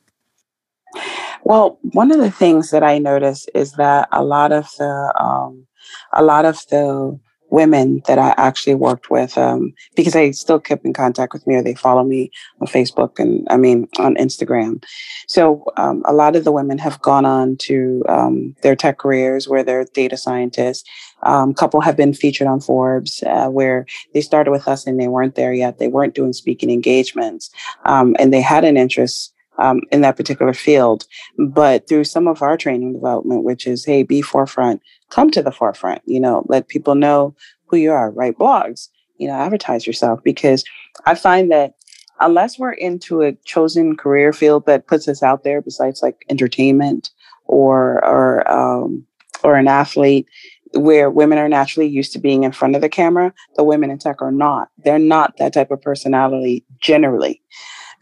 [1.45, 5.67] Well, one of the things that I noticed is that a lot of the um,
[6.13, 7.19] a lot of the
[7.51, 11.55] women that I actually worked with um, because they still kept in contact with me
[11.55, 12.31] or they follow me
[12.61, 14.85] on Facebook and I mean on Instagram.
[15.29, 19.49] So um, a lot of the women have gone on to um, their tech careers
[19.49, 20.89] where they're data scientists.
[21.23, 25.01] A um, couple have been featured on Forbes uh, where they started with us and
[25.01, 25.79] they weren't there yet.
[25.79, 27.51] They weren't doing speaking engagements
[27.85, 31.07] um, and they had an interest um, in that particular field.
[31.39, 35.53] But through some of our training development, which is, hey, be forefront, come to the
[35.53, 37.35] forefront, you know, let people know
[37.67, 38.89] who you are, write blogs,
[39.19, 40.21] you know, advertise yourself.
[40.23, 40.65] Because
[41.05, 41.75] I find that
[42.21, 47.11] unless we're into a chosen career field that puts us out there, besides like entertainment
[47.45, 49.07] or or um,
[49.43, 50.27] or an athlete,
[50.75, 53.99] where women are naturally used to being in front of the camera, the women in
[53.99, 54.69] tech are not.
[54.79, 57.43] They're not that type of personality generally.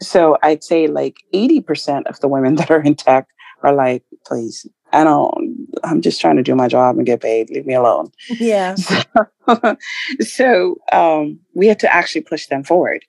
[0.01, 3.27] So I'd say like 80% of the women that are in tech
[3.63, 7.49] are like, please, I don't, I'm just trying to do my job and get paid.
[7.49, 8.11] Leave me alone.
[8.29, 8.75] Yeah.
[9.47, 9.77] So,
[10.21, 13.05] so um, we had to actually push them forward.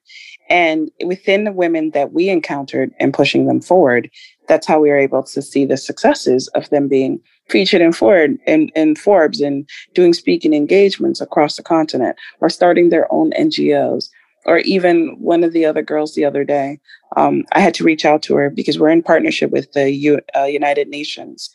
[0.51, 4.11] And within the women that we encountered and pushing them forward,
[4.47, 8.39] that's how we were able to see the successes of them being featured in Ford
[8.47, 14.09] in, in Forbes and doing speaking engagements across the continent or starting their own NGOs
[14.47, 16.79] or even one of the other girls the other day.
[17.17, 20.21] Um, I had to reach out to her because we're in partnership with the U-
[20.37, 21.51] uh, United Nations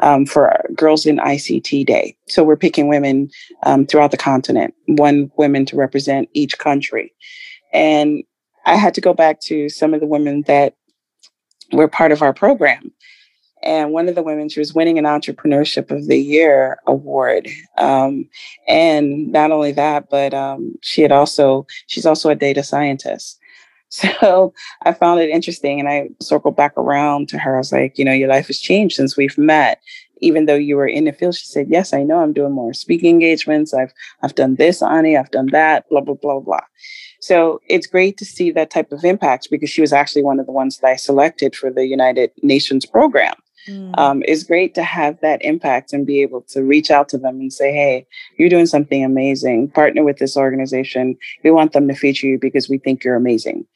[0.00, 2.16] um, for Girls in ICT Day.
[2.28, 3.30] So we're picking women
[3.62, 7.12] um, throughout the continent, one women to represent each country.
[7.72, 8.24] And
[8.66, 10.74] I had to go back to some of the women that
[11.72, 12.92] were part of our program
[13.62, 17.48] and one of the women, she was winning an Entrepreneurship of the Year award.
[17.78, 18.28] Um,
[18.68, 23.38] and not only that, but um, she had also, she's also a data scientist.
[23.92, 24.54] So
[24.84, 27.56] I found it interesting and I circled back around to her.
[27.56, 29.82] I was like, you know, your life has changed since we've met.
[30.22, 32.72] Even though you were in the field, she said, Yes, I know I'm doing more
[32.72, 33.74] speaking engagements.
[33.74, 33.92] I've
[34.22, 36.60] I've done this, Anie, I've done that, blah, blah, blah, blah.
[37.20, 40.46] So it's great to see that type of impact because she was actually one of
[40.46, 43.34] the ones that I selected for the United Nations program.
[43.68, 43.98] Mm.
[43.98, 47.40] Um, it's great to have that impact and be able to reach out to them
[47.40, 48.06] and say, hey,
[48.38, 49.68] you're doing something amazing.
[49.70, 51.16] Partner with this organization.
[51.44, 53.66] We want them to feature you because we think you're amazing.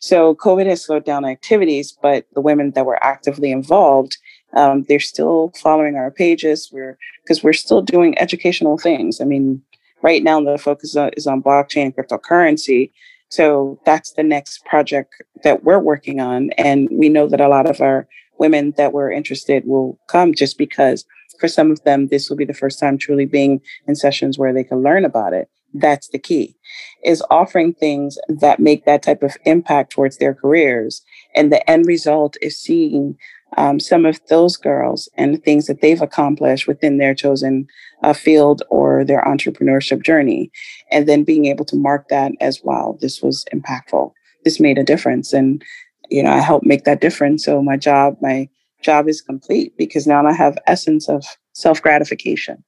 [0.00, 4.16] So COVID has slowed down activities, but the women that were actively involved,
[4.54, 6.70] um, they're still following our pages.
[6.72, 9.20] We're because we're still doing educational things.
[9.20, 9.62] I mean,
[10.02, 12.92] right now the focus is on blockchain and cryptocurrency.
[13.30, 15.14] So that's the next project
[15.44, 16.50] that we're working on.
[16.58, 18.08] And we know that a lot of our
[18.38, 21.04] women that were interested will come just because
[21.38, 24.52] for some of them, this will be the first time truly being in sessions where
[24.52, 25.48] they can learn about it.
[25.72, 26.56] That's the key
[27.04, 31.02] is offering things that make that type of impact towards their careers.
[31.34, 33.16] And the end result is seeing
[33.56, 37.66] um, some of those girls and the things that they've accomplished within their chosen
[38.02, 40.50] uh, field or their entrepreneurship journey.
[40.90, 44.12] And then being able to mark that as wow, this was impactful.
[44.44, 45.32] This made a difference.
[45.32, 45.62] And
[46.10, 47.44] you know, I helped make that difference.
[47.44, 48.48] So my job, my
[48.82, 52.62] job is complete because now I have essence of self gratification.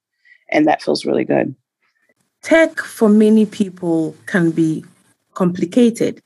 [0.50, 1.54] And that feels really good.
[2.42, 4.84] Tech for many people can be
[5.34, 6.20] complicated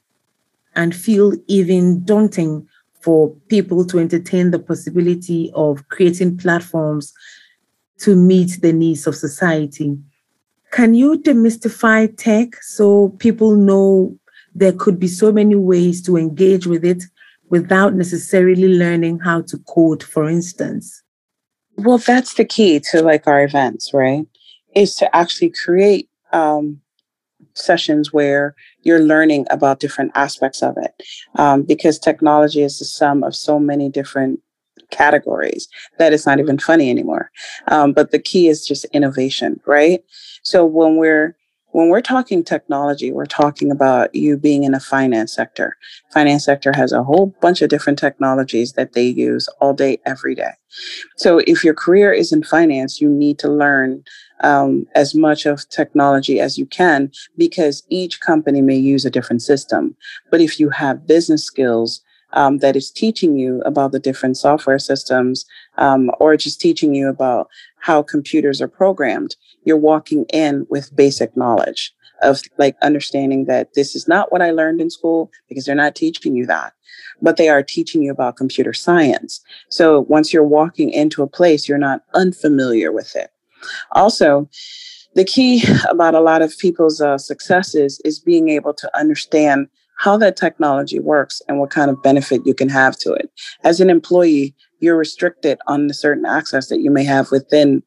[0.74, 2.66] and feel even daunting
[3.06, 7.12] for people to entertain the possibility of creating platforms
[8.00, 9.96] to meet the needs of society.
[10.72, 14.18] Can you demystify tech so people know
[14.56, 17.04] there could be so many ways to engage with it
[17.48, 21.04] without necessarily learning how to code, for instance?
[21.76, 24.26] Well, that's the key to like our events, right?
[24.74, 26.80] Is to actually create um,
[27.56, 31.02] sessions where you're learning about different aspects of it.
[31.36, 34.40] Um, because technology is the sum of so many different
[34.90, 37.30] categories that it's not even funny anymore.
[37.68, 40.02] Um, but the key is just innovation right?
[40.42, 41.36] So when we're
[41.72, 45.76] when we're talking technology we're talking about you being in a finance sector.
[46.12, 50.34] Finance sector has a whole bunch of different technologies that they use all day every
[50.34, 50.52] day.
[51.16, 54.04] So if your career is in finance you need to learn
[54.40, 59.42] um, as much of technology as you can because each company may use a different
[59.42, 59.96] system.
[60.30, 64.78] But if you have business skills um, that is teaching you about the different software
[64.78, 65.46] systems
[65.78, 71.36] um, or just teaching you about how computers are programmed, you're walking in with basic
[71.36, 75.74] knowledge of like understanding that this is not what I learned in school because they're
[75.74, 76.72] not teaching you that,
[77.20, 79.40] but they are teaching you about computer science.
[79.68, 83.30] So once you're walking into a place, you're not unfamiliar with it.
[83.92, 84.48] Also,
[85.14, 90.16] the key about a lot of people's uh, successes is being able to understand how
[90.18, 93.30] that technology works and what kind of benefit you can have to it.
[93.64, 97.82] As an employee, you're restricted on the certain access that you may have within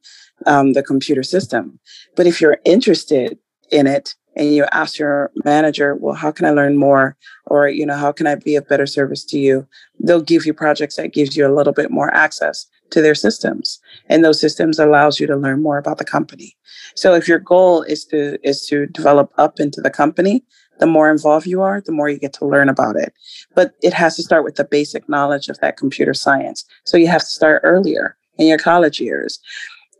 [0.46, 1.78] um, the computer system.
[2.16, 3.38] But if you're interested
[3.70, 7.16] in it and you ask your manager, well, how can I learn more?
[7.46, 9.68] Or, you know, how can I be of better service to you?
[10.00, 13.80] They'll give you projects that gives you a little bit more access to their systems
[14.08, 16.56] and those systems allows you to learn more about the company.
[16.94, 20.44] So if your goal is to is to develop up into the company
[20.78, 23.12] the more involved you are the more you get to learn about it.
[23.54, 26.64] But it has to start with the basic knowledge of that computer science.
[26.84, 29.38] So you have to start earlier in your college years.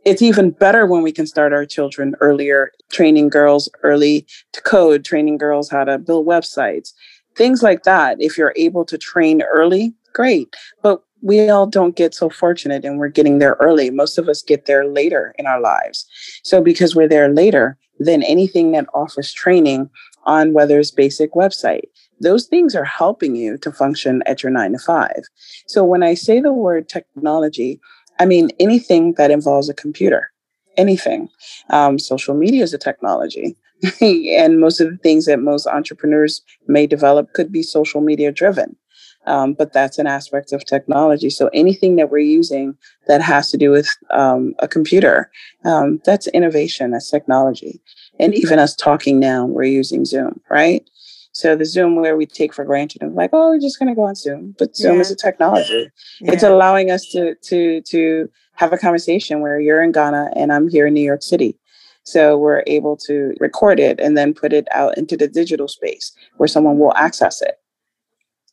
[0.03, 5.05] It's even better when we can start our children earlier training girls early to code
[5.05, 6.93] training girls how to build websites
[7.35, 8.21] things like that.
[8.21, 10.55] If you're able to train early great.
[10.81, 13.89] But we all don't get so fortunate and we're getting there early.
[13.89, 16.05] Most of us get there later in our lives.
[16.43, 19.89] So because we're there later, then anything that offers training
[20.25, 21.83] on whether it's basic website,
[22.19, 25.23] those things are helping you to function at your nine to five.
[25.67, 27.79] So when I say the word technology,
[28.19, 30.31] I mean anything that involves a computer,
[30.77, 31.29] anything.
[31.69, 33.55] Um, social media is a technology.
[34.01, 38.75] and most of the things that most entrepreneurs may develop could be social media driven.
[39.27, 41.29] Um, but that's an aspect of technology.
[41.29, 42.75] So anything that we're using
[43.07, 45.29] that has to do with um, a computer,
[45.63, 47.79] um, that's innovation, that's technology.
[48.19, 50.83] And even us talking now, we're using Zoom, right?
[51.33, 53.95] So the Zoom where we take for granted of like, oh, we're just going to
[53.95, 55.01] go on Zoom, but Zoom yeah.
[55.01, 55.89] is a technology.
[56.19, 56.33] Yeah.
[56.33, 60.67] It's allowing us to to to have a conversation where you're in Ghana and I'm
[60.67, 61.57] here in New York City.
[62.03, 66.11] So we're able to record it and then put it out into the digital space
[66.37, 67.60] where someone will access it.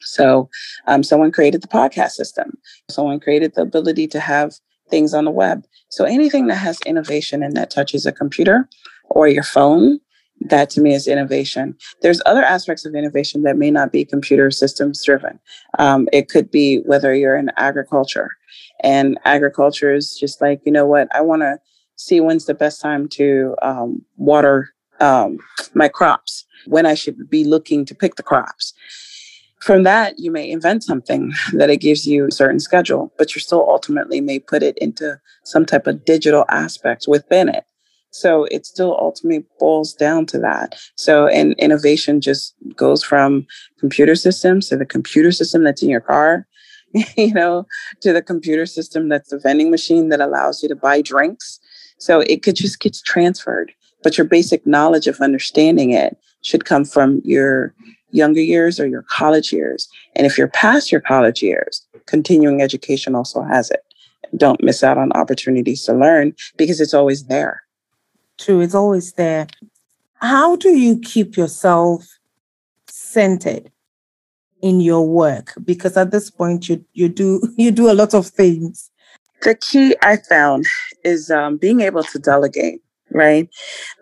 [0.01, 0.49] So,
[0.87, 2.57] um, someone created the podcast system.
[2.89, 4.55] Someone created the ability to have
[4.91, 5.65] things on the web.
[5.91, 8.69] So, anything that has innovation and that touches a computer
[9.11, 10.01] or your phone,
[10.41, 11.77] that to me is innovation.
[12.03, 15.41] There's other aspects of innovation that may not be computer systems driven.
[15.79, 18.31] Um, it could be whether you're in agriculture,
[18.81, 21.59] and agriculture is just like, you know what, I want to
[21.97, 24.71] see when's the best time to um, water
[25.01, 25.39] um,
[25.75, 28.75] my crops, when I should be looking to pick the crops.
[29.69, 33.41] From that, you may invent something that it gives you a certain schedule, but you
[33.43, 37.65] still ultimately may put it into some type of digital aspect within it.
[38.11, 40.81] So it still ultimately boils down to that.
[40.95, 43.47] So, and innovation just goes from
[43.79, 46.47] computer systems to the computer system that's in your car,
[47.19, 47.67] you know,
[48.01, 51.61] to the computer system that's the vending machine that allows you to buy drinks.
[51.99, 56.87] So it could just get transferred, but your basic knowledge of understanding it should come
[56.87, 57.75] from your
[58.11, 59.89] younger years or your college years.
[60.17, 63.85] And if you're past your college years, continuing education also has it.
[64.37, 67.63] Don't miss out on opportunities to learn because it's always there.
[68.39, 69.47] True, it's always there.
[70.15, 72.07] How do you keep yourself
[72.87, 73.71] centered
[74.61, 75.55] in your work?
[75.65, 78.91] Because at this point you you do you do a lot of things.
[79.43, 80.65] The key I found
[81.05, 82.83] is um, being able to delegate
[83.13, 83.49] right?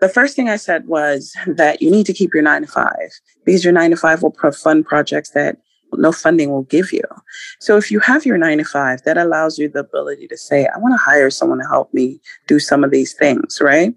[0.01, 3.09] The first thing I said was that you need to keep your nine to five
[3.45, 5.57] because your nine to five will fund projects that
[5.93, 7.03] no funding will give you.
[7.59, 10.67] So if you have your nine to five, that allows you the ability to say,
[10.67, 13.95] I want to hire someone to help me do some of these things, right?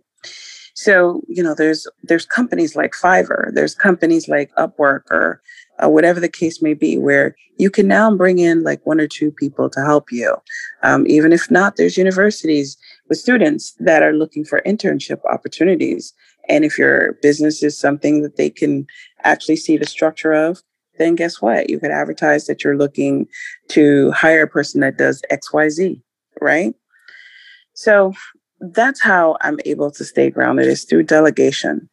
[0.75, 5.43] So, you know, there's there's companies like Fiverr, there's companies like Upwork or
[5.83, 9.07] uh, whatever the case may be, where you can now bring in like one or
[9.07, 10.37] two people to help you.
[10.83, 12.79] Um, even if not, there's universities
[13.11, 16.15] with students that are looking for internship opportunities.
[16.49, 18.87] And if your business is something that they can
[19.25, 20.63] actually see the structure of,
[20.97, 21.69] then guess what?
[21.69, 23.27] You could advertise that you're looking
[23.69, 26.01] to hire a person that does XYZ,
[26.41, 26.75] right?
[27.75, 28.15] So
[28.61, 31.89] that's how I'm able to stay grounded is through delegation.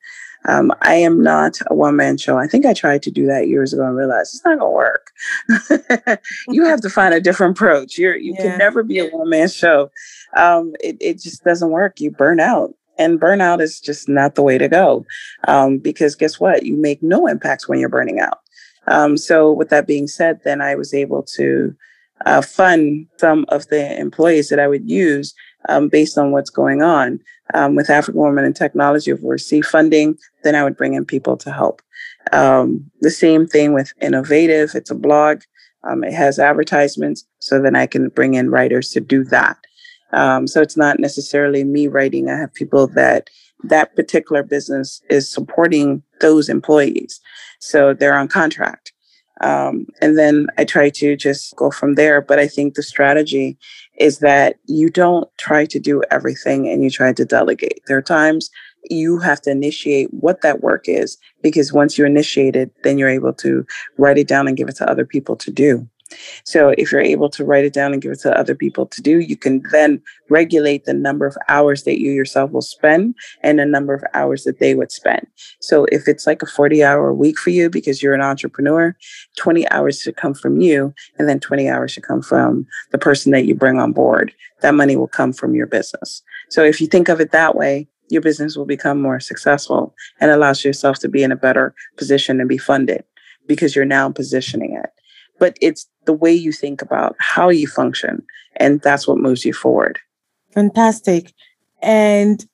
[0.47, 2.38] Um, I am not a one man show.
[2.38, 4.76] I think I tried to do that years ago and realized it's not going to
[4.76, 6.20] work.
[6.47, 7.97] you have to find a different approach.
[7.97, 8.43] You're, you yeah.
[8.43, 9.89] can never be a one man show.
[10.36, 11.99] Um, it, it just doesn't work.
[11.99, 12.73] You burn out.
[12.99, 15.05] And burnout is just not the way to go
[15.47, 16.65] um, because guess what?
[16.65, 18.39] You make no impacts when you're burning out.
[18.88, 21.75] Um, so, with that being said, then I was able to
[22.25, 25.36] uh, fund some of the employees that I would use
[25.69, 27.19] um, based on what's going on.
[27.53, 31.05] Um, with African Women in Technology, if we receive funding, then I would bring in
[31.05, 31.82] people to help.
[32.34, 34.75] Um, the same thing with Innov8tiv.
[34.75, 35.41] It's a blog.
[35.84, 39.57] Um, it has advertisements, so then I can bring in writers to do that.
[40.14, 42.30] Um, so it's not necessarily me writing.
[42.30, 43.30] I have people that
[43.64, 47.20] that particular business is supporting those employees,
[47.60, 48.93] so they're on contract.
[49.41, 52.22] Um, and then I try to just go from there.
[52.22, 53.58] But I think the strategy
[53.99, 57.82] is that you don't try to do everything and you try to delegate.
[57.88, 58.49] There are times
[58.89, 63.10] you have to initiate what that work is because once you initiate it, then you're
[63.10, 63.66] able to
[63.97, 65.88] write it down and give it to other people to do.
[66.43, 69.01] So if you're able to write it down and give it to other people to
[69.01, 73.60] do, you can then regulate the number of hours that you yourself will spend and
[73.60, 75.26] the number of hours that they would spend.
[75.60, 78.95] So if it's like a 40 hour week for you because you're an entrepreneur,
[79.38, 83.32] 20 hours should come from you and then 20 hours should come from the person
[83.32, 84.34] that you bring on board.
[84.62, 86.24] That money will come from your business.
[86.49, 90.32] So if you think of it that way, your business will become more successful and
[90.32, 93.03] allows yourself to be in a better position and be funded
[93.47, 94.89] because you're now positioning it
[95.40, 98.24] but it's the way you think about how you function.
[98.58, 100.00] And that's what moves you forward.
[100.52, 101.34] Fantastic.
[101.82, 102.46] And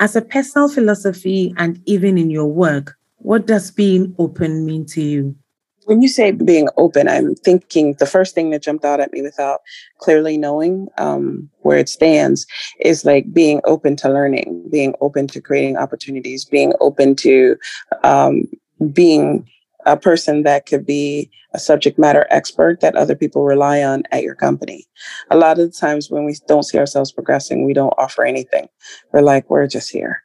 [0.00, 5.02] as a personal philosophy and even in your work, what does being open mean to
[5.02, 5.36] you?
[5.84, 9.20] When you say being open, I'm thinking the first thing that jumped out at me
[9.20, 9.60] without
[9.98, 12.46] clearly knowing um, where it stands
[12.80, 17.56] is like being open to learning, being open to creating opportunities, being open to
[18.04, 18.44] um,
[18.92, 19.48] being
[19.86, 24.22] a person that could be a subject matter expert that other people rely on at
[24.22, 24.86] your company.
[25.30, 28.68] A lot of the times when we don't see ourselves progressing, we don't offer anything.
[29.12, 30.22] We're like, we're just here.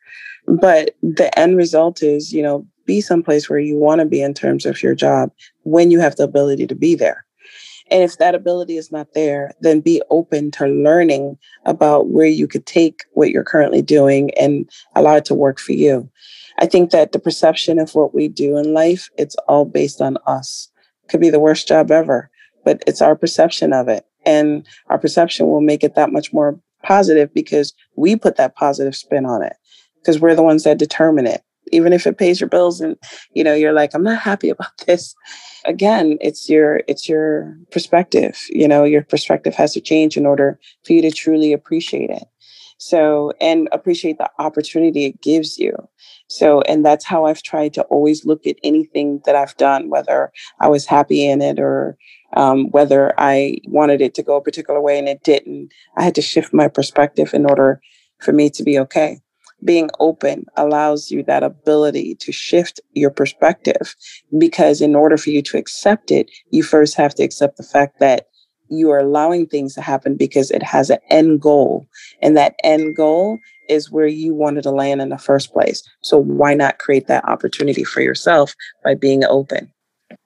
[0.47, 4.33] But the end result is, you know, be someplace where you want to be in
[4.33, 5.31] terms of your job
[5.63, 7.26] when you have the ability to be there.
[7.89, 12.47] And if that ability is not there, then be open to learning about where you
[12.47, 16.09] could take what you're currently doing and allow it to work for you.
[16.59, 20.17] I think that the perception of what we do in life, it's all based on
[20.25, 20.69] us.
[21.07, 22.29] Could be the worst job ever,
[22.65, 24.05] but it's our perception of it.
[24.25, 28.95] And our perception will make it that much more positive because we put that positive
[28.95, 29.55] spin on it
[30.01, 31.43] because we're the ones that determine it.
[31.71, 32.95] Even if it pays your bills and
[33.33, 35.15] you know you're like I'm not happy about this.
[35.65, 38.39] Again, it's your it's your perspective.
[38.49, 42.23] You know, your perspective has to change in order for you to truly appreciate it.
[42.79, 45.73] So, and appreciate the opportunity it gives you.
[46.27, 50.31] So, and that's how I've tried to always look at anything that I've done, whether
[50.59, 51.97] I was happy in it or
[52.35, 55.71] um, whether I wanted it to go a particular way and it didn't.
[55.95, 57.81] I had to shift my perspective in order
[58.19, 59.21] for me to be okay.
[59.63, 63.95] Being open allows you that ability to shift your perspective
[64.37, 67.99] because in order for you to accept it, you first have to accept the fact
[67.99, 68.27] that
[68.69, 71.87] you are allowing things to happen because it has an end goal.
[72.21, 73.39] And that end goal
[73.69, 75.83] is where you wanted to land in the first place.
[76.01, 79.71] So why not create that opportunity for yourself by being open?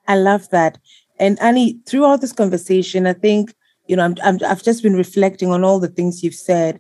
[0.07, 0.77] I love that.
[1.19, 3.53] And Anie, throughout this conversation, I think,
[3.88, 6.79] you know, I'm, I'm, I've just been reflecting on all the things you've said.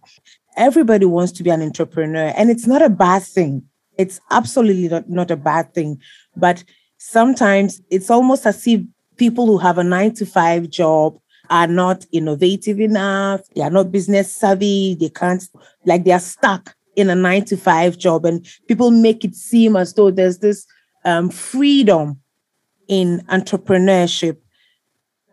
[0.57, 3.63] Everybody wants to be an entrepreneur, and it's not a bad thing.
[3.97, 5.99] It's absolutely not, not a bad thing.
[6.35, 6.63] But
[6.97, 8.81] sometimes it's almost as if
[9.17, 11.17] people who have a nine to five job
[11.49, 15.43] are not innovative enough, they are not business savvy, they can't,
[15.85, 18.25] like, they are stuck in a nine to five job.
[18.25, 20.65] And people make it seem as though there's this
[21.03, 22.19] um, freedom
[22.87, 24.37] in entrepreneurship.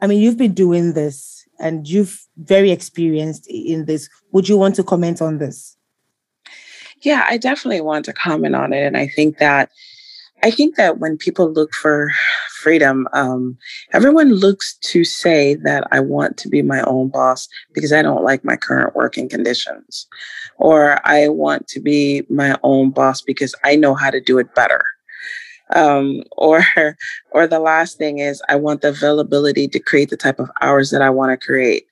[0.00, 4.08] I mean, you've been doing this and you've very experienced in this.
[4.32, 5.76] Would you want to comment on this?
[7.02, 8.84] Yeah, I definitely want to comment on it.
[8.84, 9.70] And I think that
[10.42, 12.12] I think that when people look for
[12.60, 13.58] freedom, um,
[13.92, 18.22] everyone looks to say that I want to be my own boss because I don't
[18.22, 20.06] like my current working conditions,
[20.56, 24.54] or I want to be my own boss because I know how to do it
[24.54, 24.84] better.
[25.74, 26.64] Um, or,
[27.30, 30.90] or the last thing is I want the availability to create the type of hours
[30.90, 31.86] that I want to create.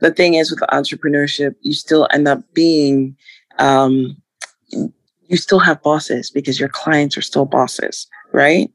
[0.00, 3.16] The thing is with entrepreneurship, you still end up being
[3.58, 4.16] um,
[5.30, 8.68] you still have bosses because your clients are still bosses, right?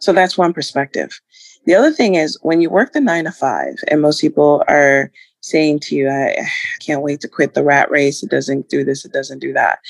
[0.00, 1.20] So that's one perspective.
[1.66, 5.12] The other thing is when you work the nine to five, and most people are
[5.42, 6.48] saying to you, I
[6.80, 8.22] can't wait to quit the rat race.
[8.22, 9.80] It doesn't do this, it doesn't do that.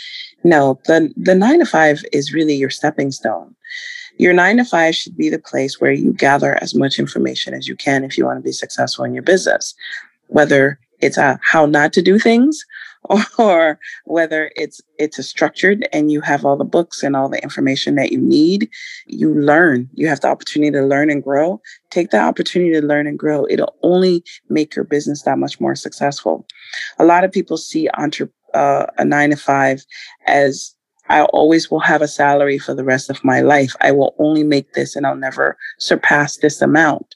[0.44, 3.54] No, the, the nine to five is really your stepping stone.
[4.18, 7.66] Your nine to five should be the place where you gather as much information as
[7.66, 9.74] you can if you want to be successful in your business,
[10.28, 12.64] whether it's a how not to do things
[13.38, 17.42] or whether it's it's a structured and you have all the books and all the
[17.42, 18.68] information that you need
[19.06, 19.88] you learn.
[19.94, 21.60] You have the opportunity to learn and grow.
[21.90, 23.46] Take the opportunity to learn and grow.
[23.50, 26.46] It'll only make your business that much more successful.
[26.98, 29.84] A lot of people see entre- uh, a nine to five
[30.26, 30.74] as
[31.08, 33.74] I always will have a salary for the rest of my life.
[33.80, 37.14] I will only make this and I'll never surpass this amount.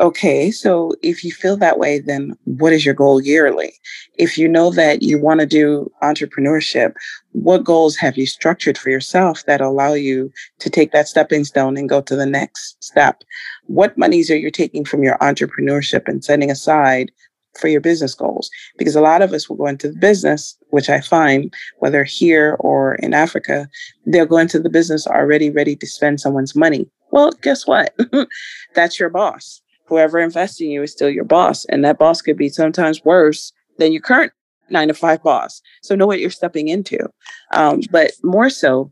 [0.00, 3.72] Okay, so if you feel that way, then what is your goal yearly?
[4.16, 6.94] If you know that you want to do entrepreneurship,
[7.32, 11.76] what goals have you structured for yourself that allow you to take that stepping stone
[11.76, 13.22] and go to the next step?
[13.66, 17.10] What monies are you taking from your entrepreneurship and setting aside
[17.58, 18.50] for your business goals?
[18.76, 22.56] Because a lot of us will go into the business, which I find, whether here
[22.60, 23.68] or in Africa,
[24.06, 26.88] they'll go into the business already ready to spend someone's money.
[27.10, 27.96] Well, guess what?
[28.74, 31.64] That's your boss whoever invests in you is still your boss.
[31.66, 34.32] And that boss could be sometimes worse than your current
[34.70, 35.62] nine to five boss.
[35.82, 36.98] So know what you're stepping into.
[37.52, 38.90] Um, but more so,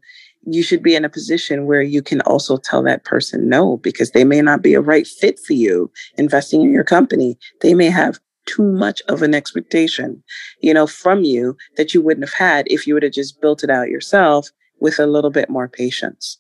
[0.49, 4.13] you should be in a position where you can also tell that person no, because
[4.13, 7.37] they may not be a right fit for you investing in your company.
[7.63, 10.23] They may have too much of an expectation,
[10.61, 13.63] you know, from you that you wouldn't have had if you would have just built
[13.63, 16.39] it out yourself with a little bit more patience.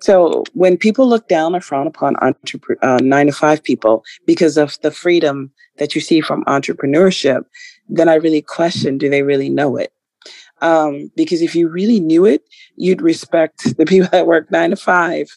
[0.00, 4.56] So when people look down or frown upon entrepre- uh, nine to five people because
[4.56, 7.44] of the freedom that you see from entrepreneurship,
[7.88, 9.92] then I really question, do they really know it?
[10.62, 12.42] Um, because if you really knew it,
[12.76, 15.28] you'd respect the people that work nine to five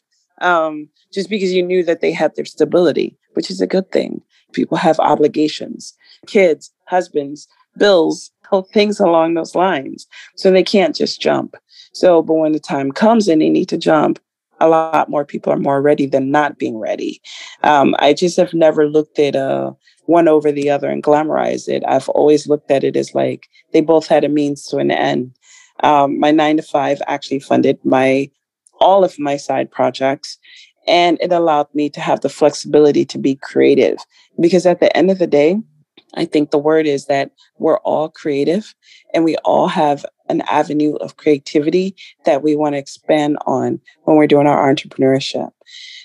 [0.42, 4.22] um, just because you knew that they had their stability, which is a good thing.
[4.54, 5.94] People have obligations,
[6.28, 7.48] kids, husbands,
[7.78, 8.32] bills,
[8.74, 10.08] things along those lines.
[10.36, 11.56] So they can't just jump.
[11.94, 14.20] So, but when the time comes and they need to jump,
[14.60, 17.22] a lot more people are more ready than not being ready.
[17.64, 19.72] Um, I just have never looked at uh,
[20.06, 21.84] one over the other and glamorized it.
[21.88, 25.32] I've always looked at it as like they both had a means to an end.
[25.82, 28.30] Um, my nine to five actually funded my
[28.82, 30.38] all of my side projects,
[30.88, 33.98] and it allowed me to have the flexibility to be creative.
[34.40, 35.58] Because at the end of the day,
[36.16, 38.74] I think the word is that we're all creative
[39.14, 41.96] and we all have an avenue of creativity
[42.26, 45.52] that we want to expand on when we're doing our entrepreneurship.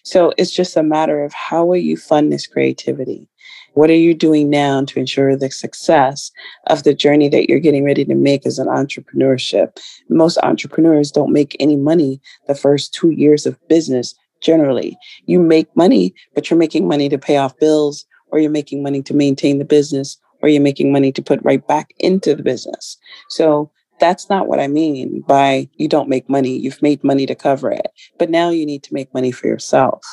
[0.02, 3.28] So it's just a matter of how will you fund this creativity?
[3.74, 6.30] What are you doing now to ensure the success
[6.68, 9.78] of the journey that you're getting ready to make as an entrepreneurship?
[10.08, 14.96] Most entrepreneurs don't make any money the first two years of business generally.
[15.26, 19.00] You make money, but you're making money to pay off bills or you're making money
[19.00, 22.98] to maintain the business or you're making money to put right back into the business.
[23.28, 23.70] So
[24.00, 26.58] that's not what I mean by you don't make money.
[26.58, 27.86] You've made money to cover it,
[28.18, 30.04] but now you need to make money for yourself.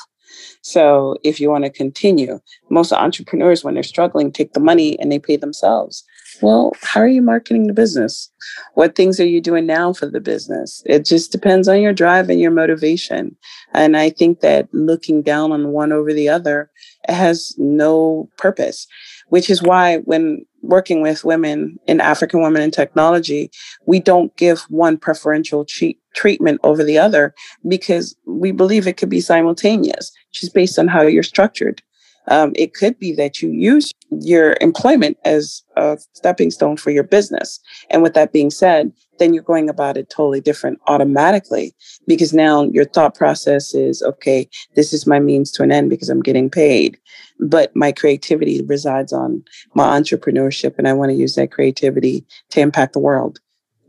[0.62, 2.38] So if you want to continue,
[2.70, 6.04] most entrepreneurs, when they're struggling, take the money and they pay themselves.
[6.40, 8.30] Well, how are you marketing the business?
[8.74, 10.82] What things are you doing now for the business?
[10.86, 13.36] It just depends on your drive and your motivation.
[13.74, 16.70] And I think that looking down on one over the other
[17.08, 18.86] has no purpose,
[19.28, 23.50] which is why when working with women in African women in technology,
[23.86, 27.34] we don't give one preferential cheat treatment over the other
[27.66, 31.82] because we believe it could be simultaneous, just based on how you're structured.
[32.28, 37.02] Um, it could be that you use your employment as a stepping stone for your
[37.02, 37.58] business.
[37.90, 41.74] And with that being said, then you're going about it totally different automatically
[42.06, 46.08] because now your thought process is okay, this is my means to an end because
[46.08, 46.98] I'm getting paid.
[47.40, 49.42] But my creativity resides on
[49.74, 53.40] my entrepreneurship, and I want to use that creativity to impact the world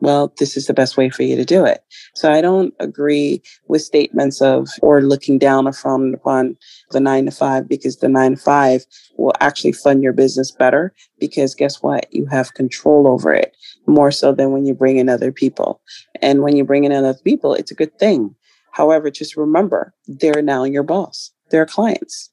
[0.04, 1.82] well, this is the best way for you to do it.
[2.14, 6.58] So I don't agree with statements of or looking down upon
[6.92, 8.86] the nine to five because the nine to five
[9.18, 12.14] will actually fund your business better because guess what?
[12.14, 13.56] You have control over it
[13.88, 15.82] more so than when you bring in other people.
[16.22, 18.36] And when you bring in other people, it's a good thing.
[18.72, 21.32] However, just remember, they're now your boss.
[21.50, 22.30] They're clients.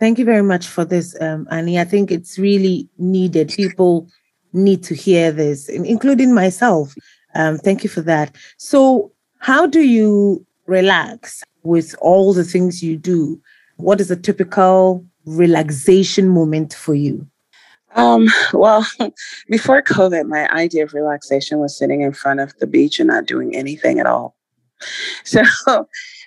[0.00, 1.78] Thank you very much for this, um, Anie.
[1.78, 3.50] I think it's really needed.
[3.50, 4.08] People
[4.54, 6.94] need to hear this, including myself.
[7.34, 8.34] Um, thank you for that.
[8.56, 13.40] So, how do you relax with all the things you do?
[13.76, 17.26] What is a typical relaxation moment for you?
[17.94, 18.86] Um, well,
[19.48, 23.26] before COVID, my idea of relaxation was sitting in front of the beach and not
[23.26, 24.36] doing anything at all.
[25.24, 25.42] So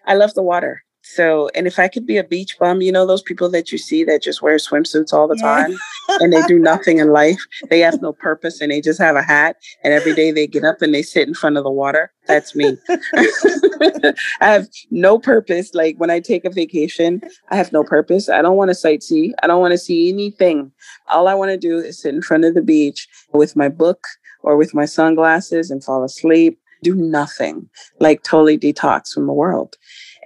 [0.05, 0.83] I love the water.
[1.15, 3.77] So, and if I could be a beach bum, you know, those people that you
[3.77, 5.67] see that just wear swimsuits all the yeah.
[5.67, 5.77] time
[6.19, 7.39] and they do nothing in life,
[7.69, 9.57] they have no purpose and they just have a hat.
[9.83, 12.11] And every day they get up and they sit in front of the water.
[12.27, 12.77] That's me.
[13.15, 15.73] I have no purpose.
[15.73, 18.29] Like when I take a vacation, I have no purpose.
[18.29, 19.33] I don't want to sightsee.
[19.41, 20.71] I don't want to see anything.
[21.09, 24.05] All I want to do is sit in front of the beach with my book
[24.41, 29.75] or with my sunglasses and fall asleep, do nothing, like totally detox from the world.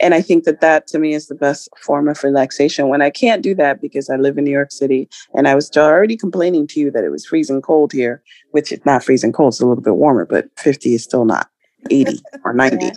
[0.01, 3.09] And I think that that to me is the best form of relaxation when I
[3.09, 6.67] can't do that because I live in New York City and I was already complaining
[6.67, 9.65] to you that it was freezing cold here, which is not freezing cold, it's a
[9.65, 11.49] little bit warmer, but 50 is still not
[11.89, 12.91] 80 or 90.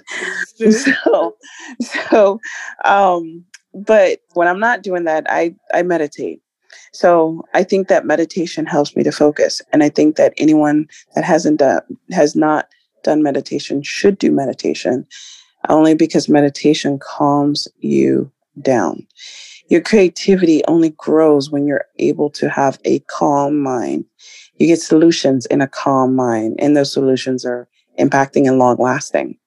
[0.71, 1.37] so,
[1.81, 2.41] so,
[2.85, 3.45] um,
[3.75, 6.41] but when I'm not doing that, I, I meditate.
[6.93, 9.61] So I think that meditation helps me to focus.
[9.73, 11.81] And I think that anyone that hasn't done,
[12.13, 12.69] has not
[13.03, 15.07] done meditation should do meditation
[15.69, 19.07] only because meditation calms you down.
[19.69, 24.05] Your creativity only grows when you're able to have a calm mind.
[24.57, 29.39] You get solutions in a calm mind, and those solutions are impacting and long lasting.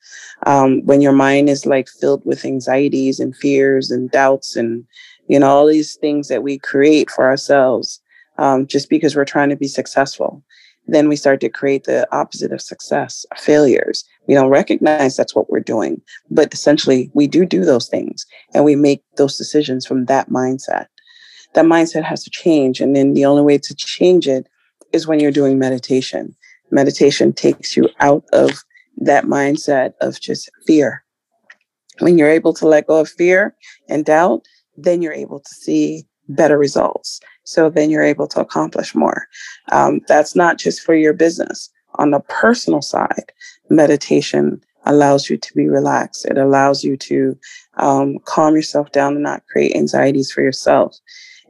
[0.46, 4.86] Um, when your mind is like filled with anxieties and fears and doubts and
[5.28, 8.00] you know all these things that we create for ourselves
[8.38, 10.44] um, just because we're trying to be successful
[10.88, 14.06] then we start to create the opposite of success failures.
[14.28, 18.64] We don't recognize that's what we're doing but essentially we do do those things and
[18.64, 20.88] we make those decisions from that mindset.
[21.54, 24.48] That mindset has to change and then the only way to change it
[24.94, 26.36] is when you're doing meditation.
[26.72, 28.64] Meditation takes you out of
[28.98, 31.04] that mindset of just fear.
[32.00, 33.56] When you're able to let go of fear
[33.90, 34.46] and doubt
[34.78, 39.26] then you're able to see better results so then you're able to accomplish more.
[39.72, 41.70] Um, that's not just for your business.
[41.96, 43.32] On the personal side,
[43.70, 46.26] meditation allows you to be relaxed.
[46.26, 47.38] It allows you to
[47.78, 50.98] um, calm yourself down and not create anxieties for yourself.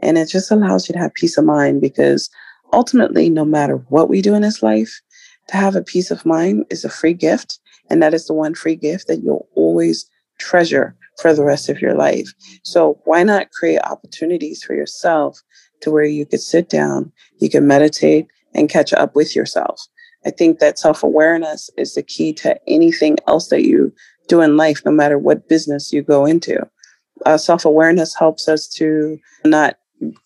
[0.03, 2.29] And it just allows you to have peace of mind because
[2.73, 5.01] ultimately, no matter what we do in this life,
[5.47, 7.57] to have a peace of mind is a free gift.
[7.89, 11.81] And that is the one free gift that you'll always treasure for the rest of
[11.81, 12.31] your life.
[12.63, 15.41] So why not create opportunities for yourself
[15.81, 19.79] to where you could sit down, you can meditate and catch up with yourself.
[20.25, 23.93] I think that self awareness is the key to anything else that you
[24.27, 26.67] do in life, no matter what business you go into.
[27.25, 29.77] Uh, self awareness helps us to not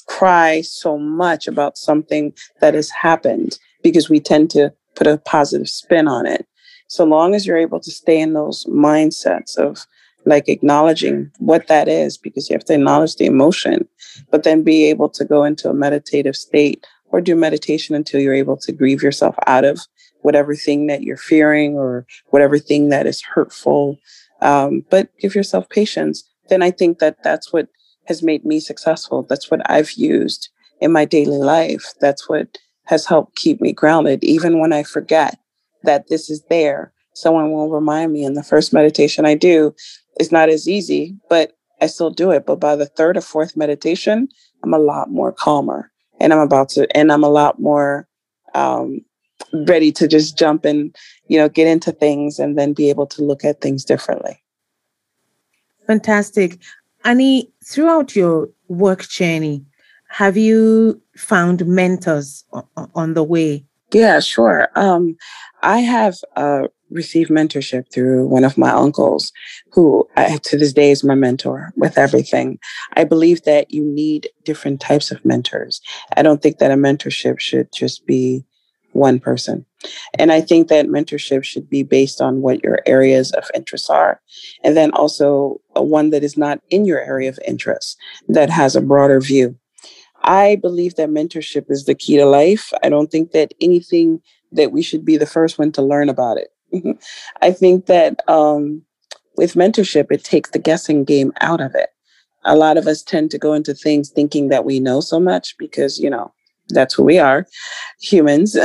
[0.07, 5.69] cry so much about something that has happened because we tend to put a positive
[5.69, 6.45] spin on it.
[6.87, 9.85] So long as you're able to stay in those mindsets of
[10.25, 13.87] like acknowledging what that is because you have to acknowledge the emotion
[14.29, 18.33] but then be able to go into a meditative state or do meditation until you're
[18.33, 19.79] able to grieve yourself out of
[20.21, 23.97] whatever thing that you're fearing or whatever thing that is hurtful.
[24.41, 26.23] Um, but give yourself patience.
[26.49, 27.67] Then i think that that's what
[28.05, 29.23] has made me successful.
[29.23, 30.49] That's what i've used
[30.79, 31.93] in my daily life.
[31.99, 35.37] That's what has helped keep me grounded even when i forget
[35.83, 39.73] that this is there someone will remind me in the first meditation i do
[40.17, 42.45] it's not as easy, but I still do it.
[42.45, 44.27] But by the third or fourth meditation,
[44.63, 48.07] I'm a lot more calmer and I'm about to, and I'm a lot more
[48.53, 49.01] um,
[49.53, 50.95] ready to just jump and,
[51.27, 54.41] you know, get into things and then be able to look at things differently.
[55.87, 56.59] Fantastic.
[57.03, 59.65] Anie, throughout your work journey,
[60.09, 62.43] have you found mentors
[62.93, 63.65] on the way?
[63.91, 64.67] Yeah, sure.
[64.75, 65.17] Um,
[65.63, 69.31] I have uh, received mentorship through one of my uncles,
[69.71, 72.59] who I, to this day is my mentor with everything.
[72.93, 75.81] I believe that you need different types of mentors.
[76.17, 78.43] I don't think that a mentorship should just be
[78.93, 79.65] one person.
[80.19, 84.21] And I think that mentorship should be based on what your areas of interest are.
[84.63, 88.81] And then also one that is not in your area of interest, that has a
[88.81, 89.57] broader view.
[90.23, 92.71] I believe that mentorship is the key to life.
[92.83, 94.21] I don't think that anything
[94.51, 96.49] that we should be the first one to learn about it.
[97.41, 98.83] I think that um,
[99.37, 101.89] with mentorship, it takes the guessing game out of it.
[102.43, 105.55] A lot of us tend to go into things thinking that we know so much
[105.57, 106.33] because, you know,
[106.69, 107.45] that's who we are,
[107.99, 108.57] humans.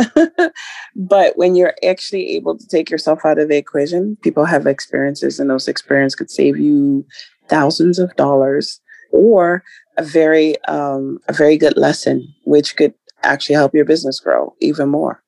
[0.97, 5.41] but when you're actually able to take yourself out of the equation, people have experiences,
[5.41, 7.05] and those experiences could save you
[7.49, 8.81] thousands of dollars
[9.13, 9.63] or
[9.97, 14.89] a very um, a very good lesson, which could actually help your business grow even
[14.89, 15.23] more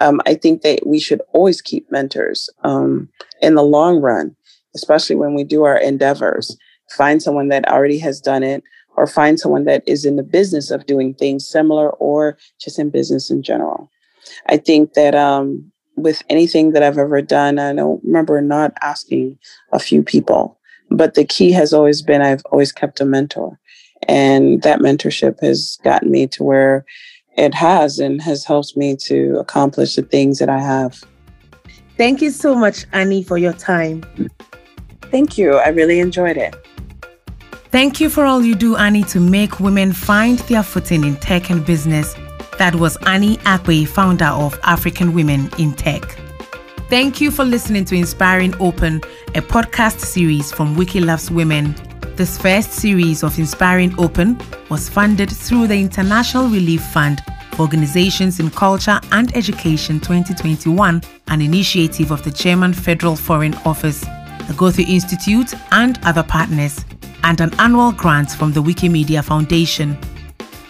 [0.00, 3.08] um, I think that we should always keep mentors um,
[3.40, 4.36] in the long run,
[4.74, 6.56] especially when we do our endeavors.
[6.90, 8.62] Find someone that already has done it,
[8.96, 12.90] or find someone that is in the business of doing things similar, or just in
[12.90, 13.90] business in general.
[14.48, 19.38] I think that um, with anything that I've ever done, I don't remember not asking
[19.72, 20.58] a few people
[20.90, 23.58] But the key has always been I've always kept a mentor.
[24.08, 26.84] And that mentorship has gotten me to where
[27.36, 31.02] it has and has helped me to accomplish the things that I have.
[31.96, 34.04] Thank you so much, Anie, for your time.
[35.10, 35.54] Thank you.
[35.54, 36.54] I really enjoyed it.
[37.70, 41.50] Thank you for all you do, Anie, to make women find their footing in tech
[41.50, 42.14] and business.
[42.58, 46.02] That was Anie Akpe, founder of African Women in Tech.
[46.88, 49.02] Thank you for listening to Inspiring Open,
[49.34, 51.74] a podcast series from Wiki Loves Women.
[52.16, 54.40] This first series of Inspiring Open
[54.70, 57.20] was funded through the International Relief Fund
[57.52, 64.00] for Organizations in Culture and Education 2021, an initiative of the German Federal Foreign Office,
[64.00, 66.86] the Goethe Institute, and other partners,
[67.22, 69.98] and an annual grant from the Wikimedia Foundation.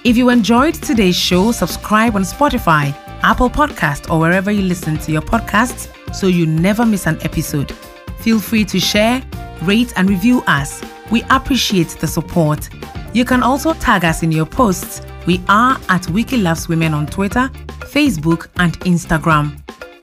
[0.03, 2.92] If you enjoyed today's show, subscribe on Spotify,
[3.22, 7.70] Apple Podcast, or wherever you listen to your podcasts so you never miss an episode.
[8.18, 9.22] Feel free to share,
[9.62, 10.82] rate, and review us.
[11.11, 12.69] We appreciate the support.
[13.13, 15.03] You can also tag us in your posts.
[15.27, 17.49] We are at Wiki Loves Women on Twitter,
[17.81, 19.61] Facebook, and Instagram.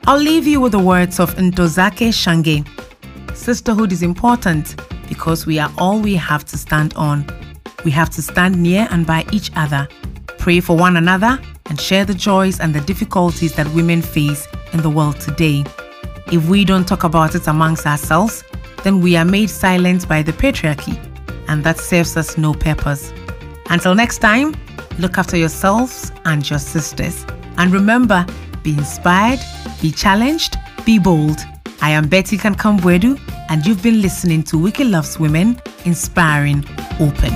[0.08, 2.68] I'll leave you with the words of Ntozake Shange.
[3.36, 4.76] Sisterhood is important
[5.10, 7.26] because we are all we have to stand on.
[7.84, 9.88] We have to stand near and by each other,
[10.38, 14.82] pray for one another, and share the joys and the difficulties that women face in
[14.82, 15.64] the world today.
[16.32, 18.43] If we don't talk about it amongst ourselves,
[18.84, 20.99] then we are made silent by the patriarchy,
[21.47, 23.11] and that serves us no purpose.
[23.69, 24.53] Until next time,
[24.99, 27.25] look after yourselves and your sisters.
[27.57, 28.25] And remember,
[28.61, 29.39] be inspired,
[29.81, 31.39] be challenged, be bold.
[31.81, 33.19] I am Betty Kankam-Boadu,
[33.49, 36.63] and you've been listening to Wiki Loves Women, Inspiring
[36.99, 37.34] Open.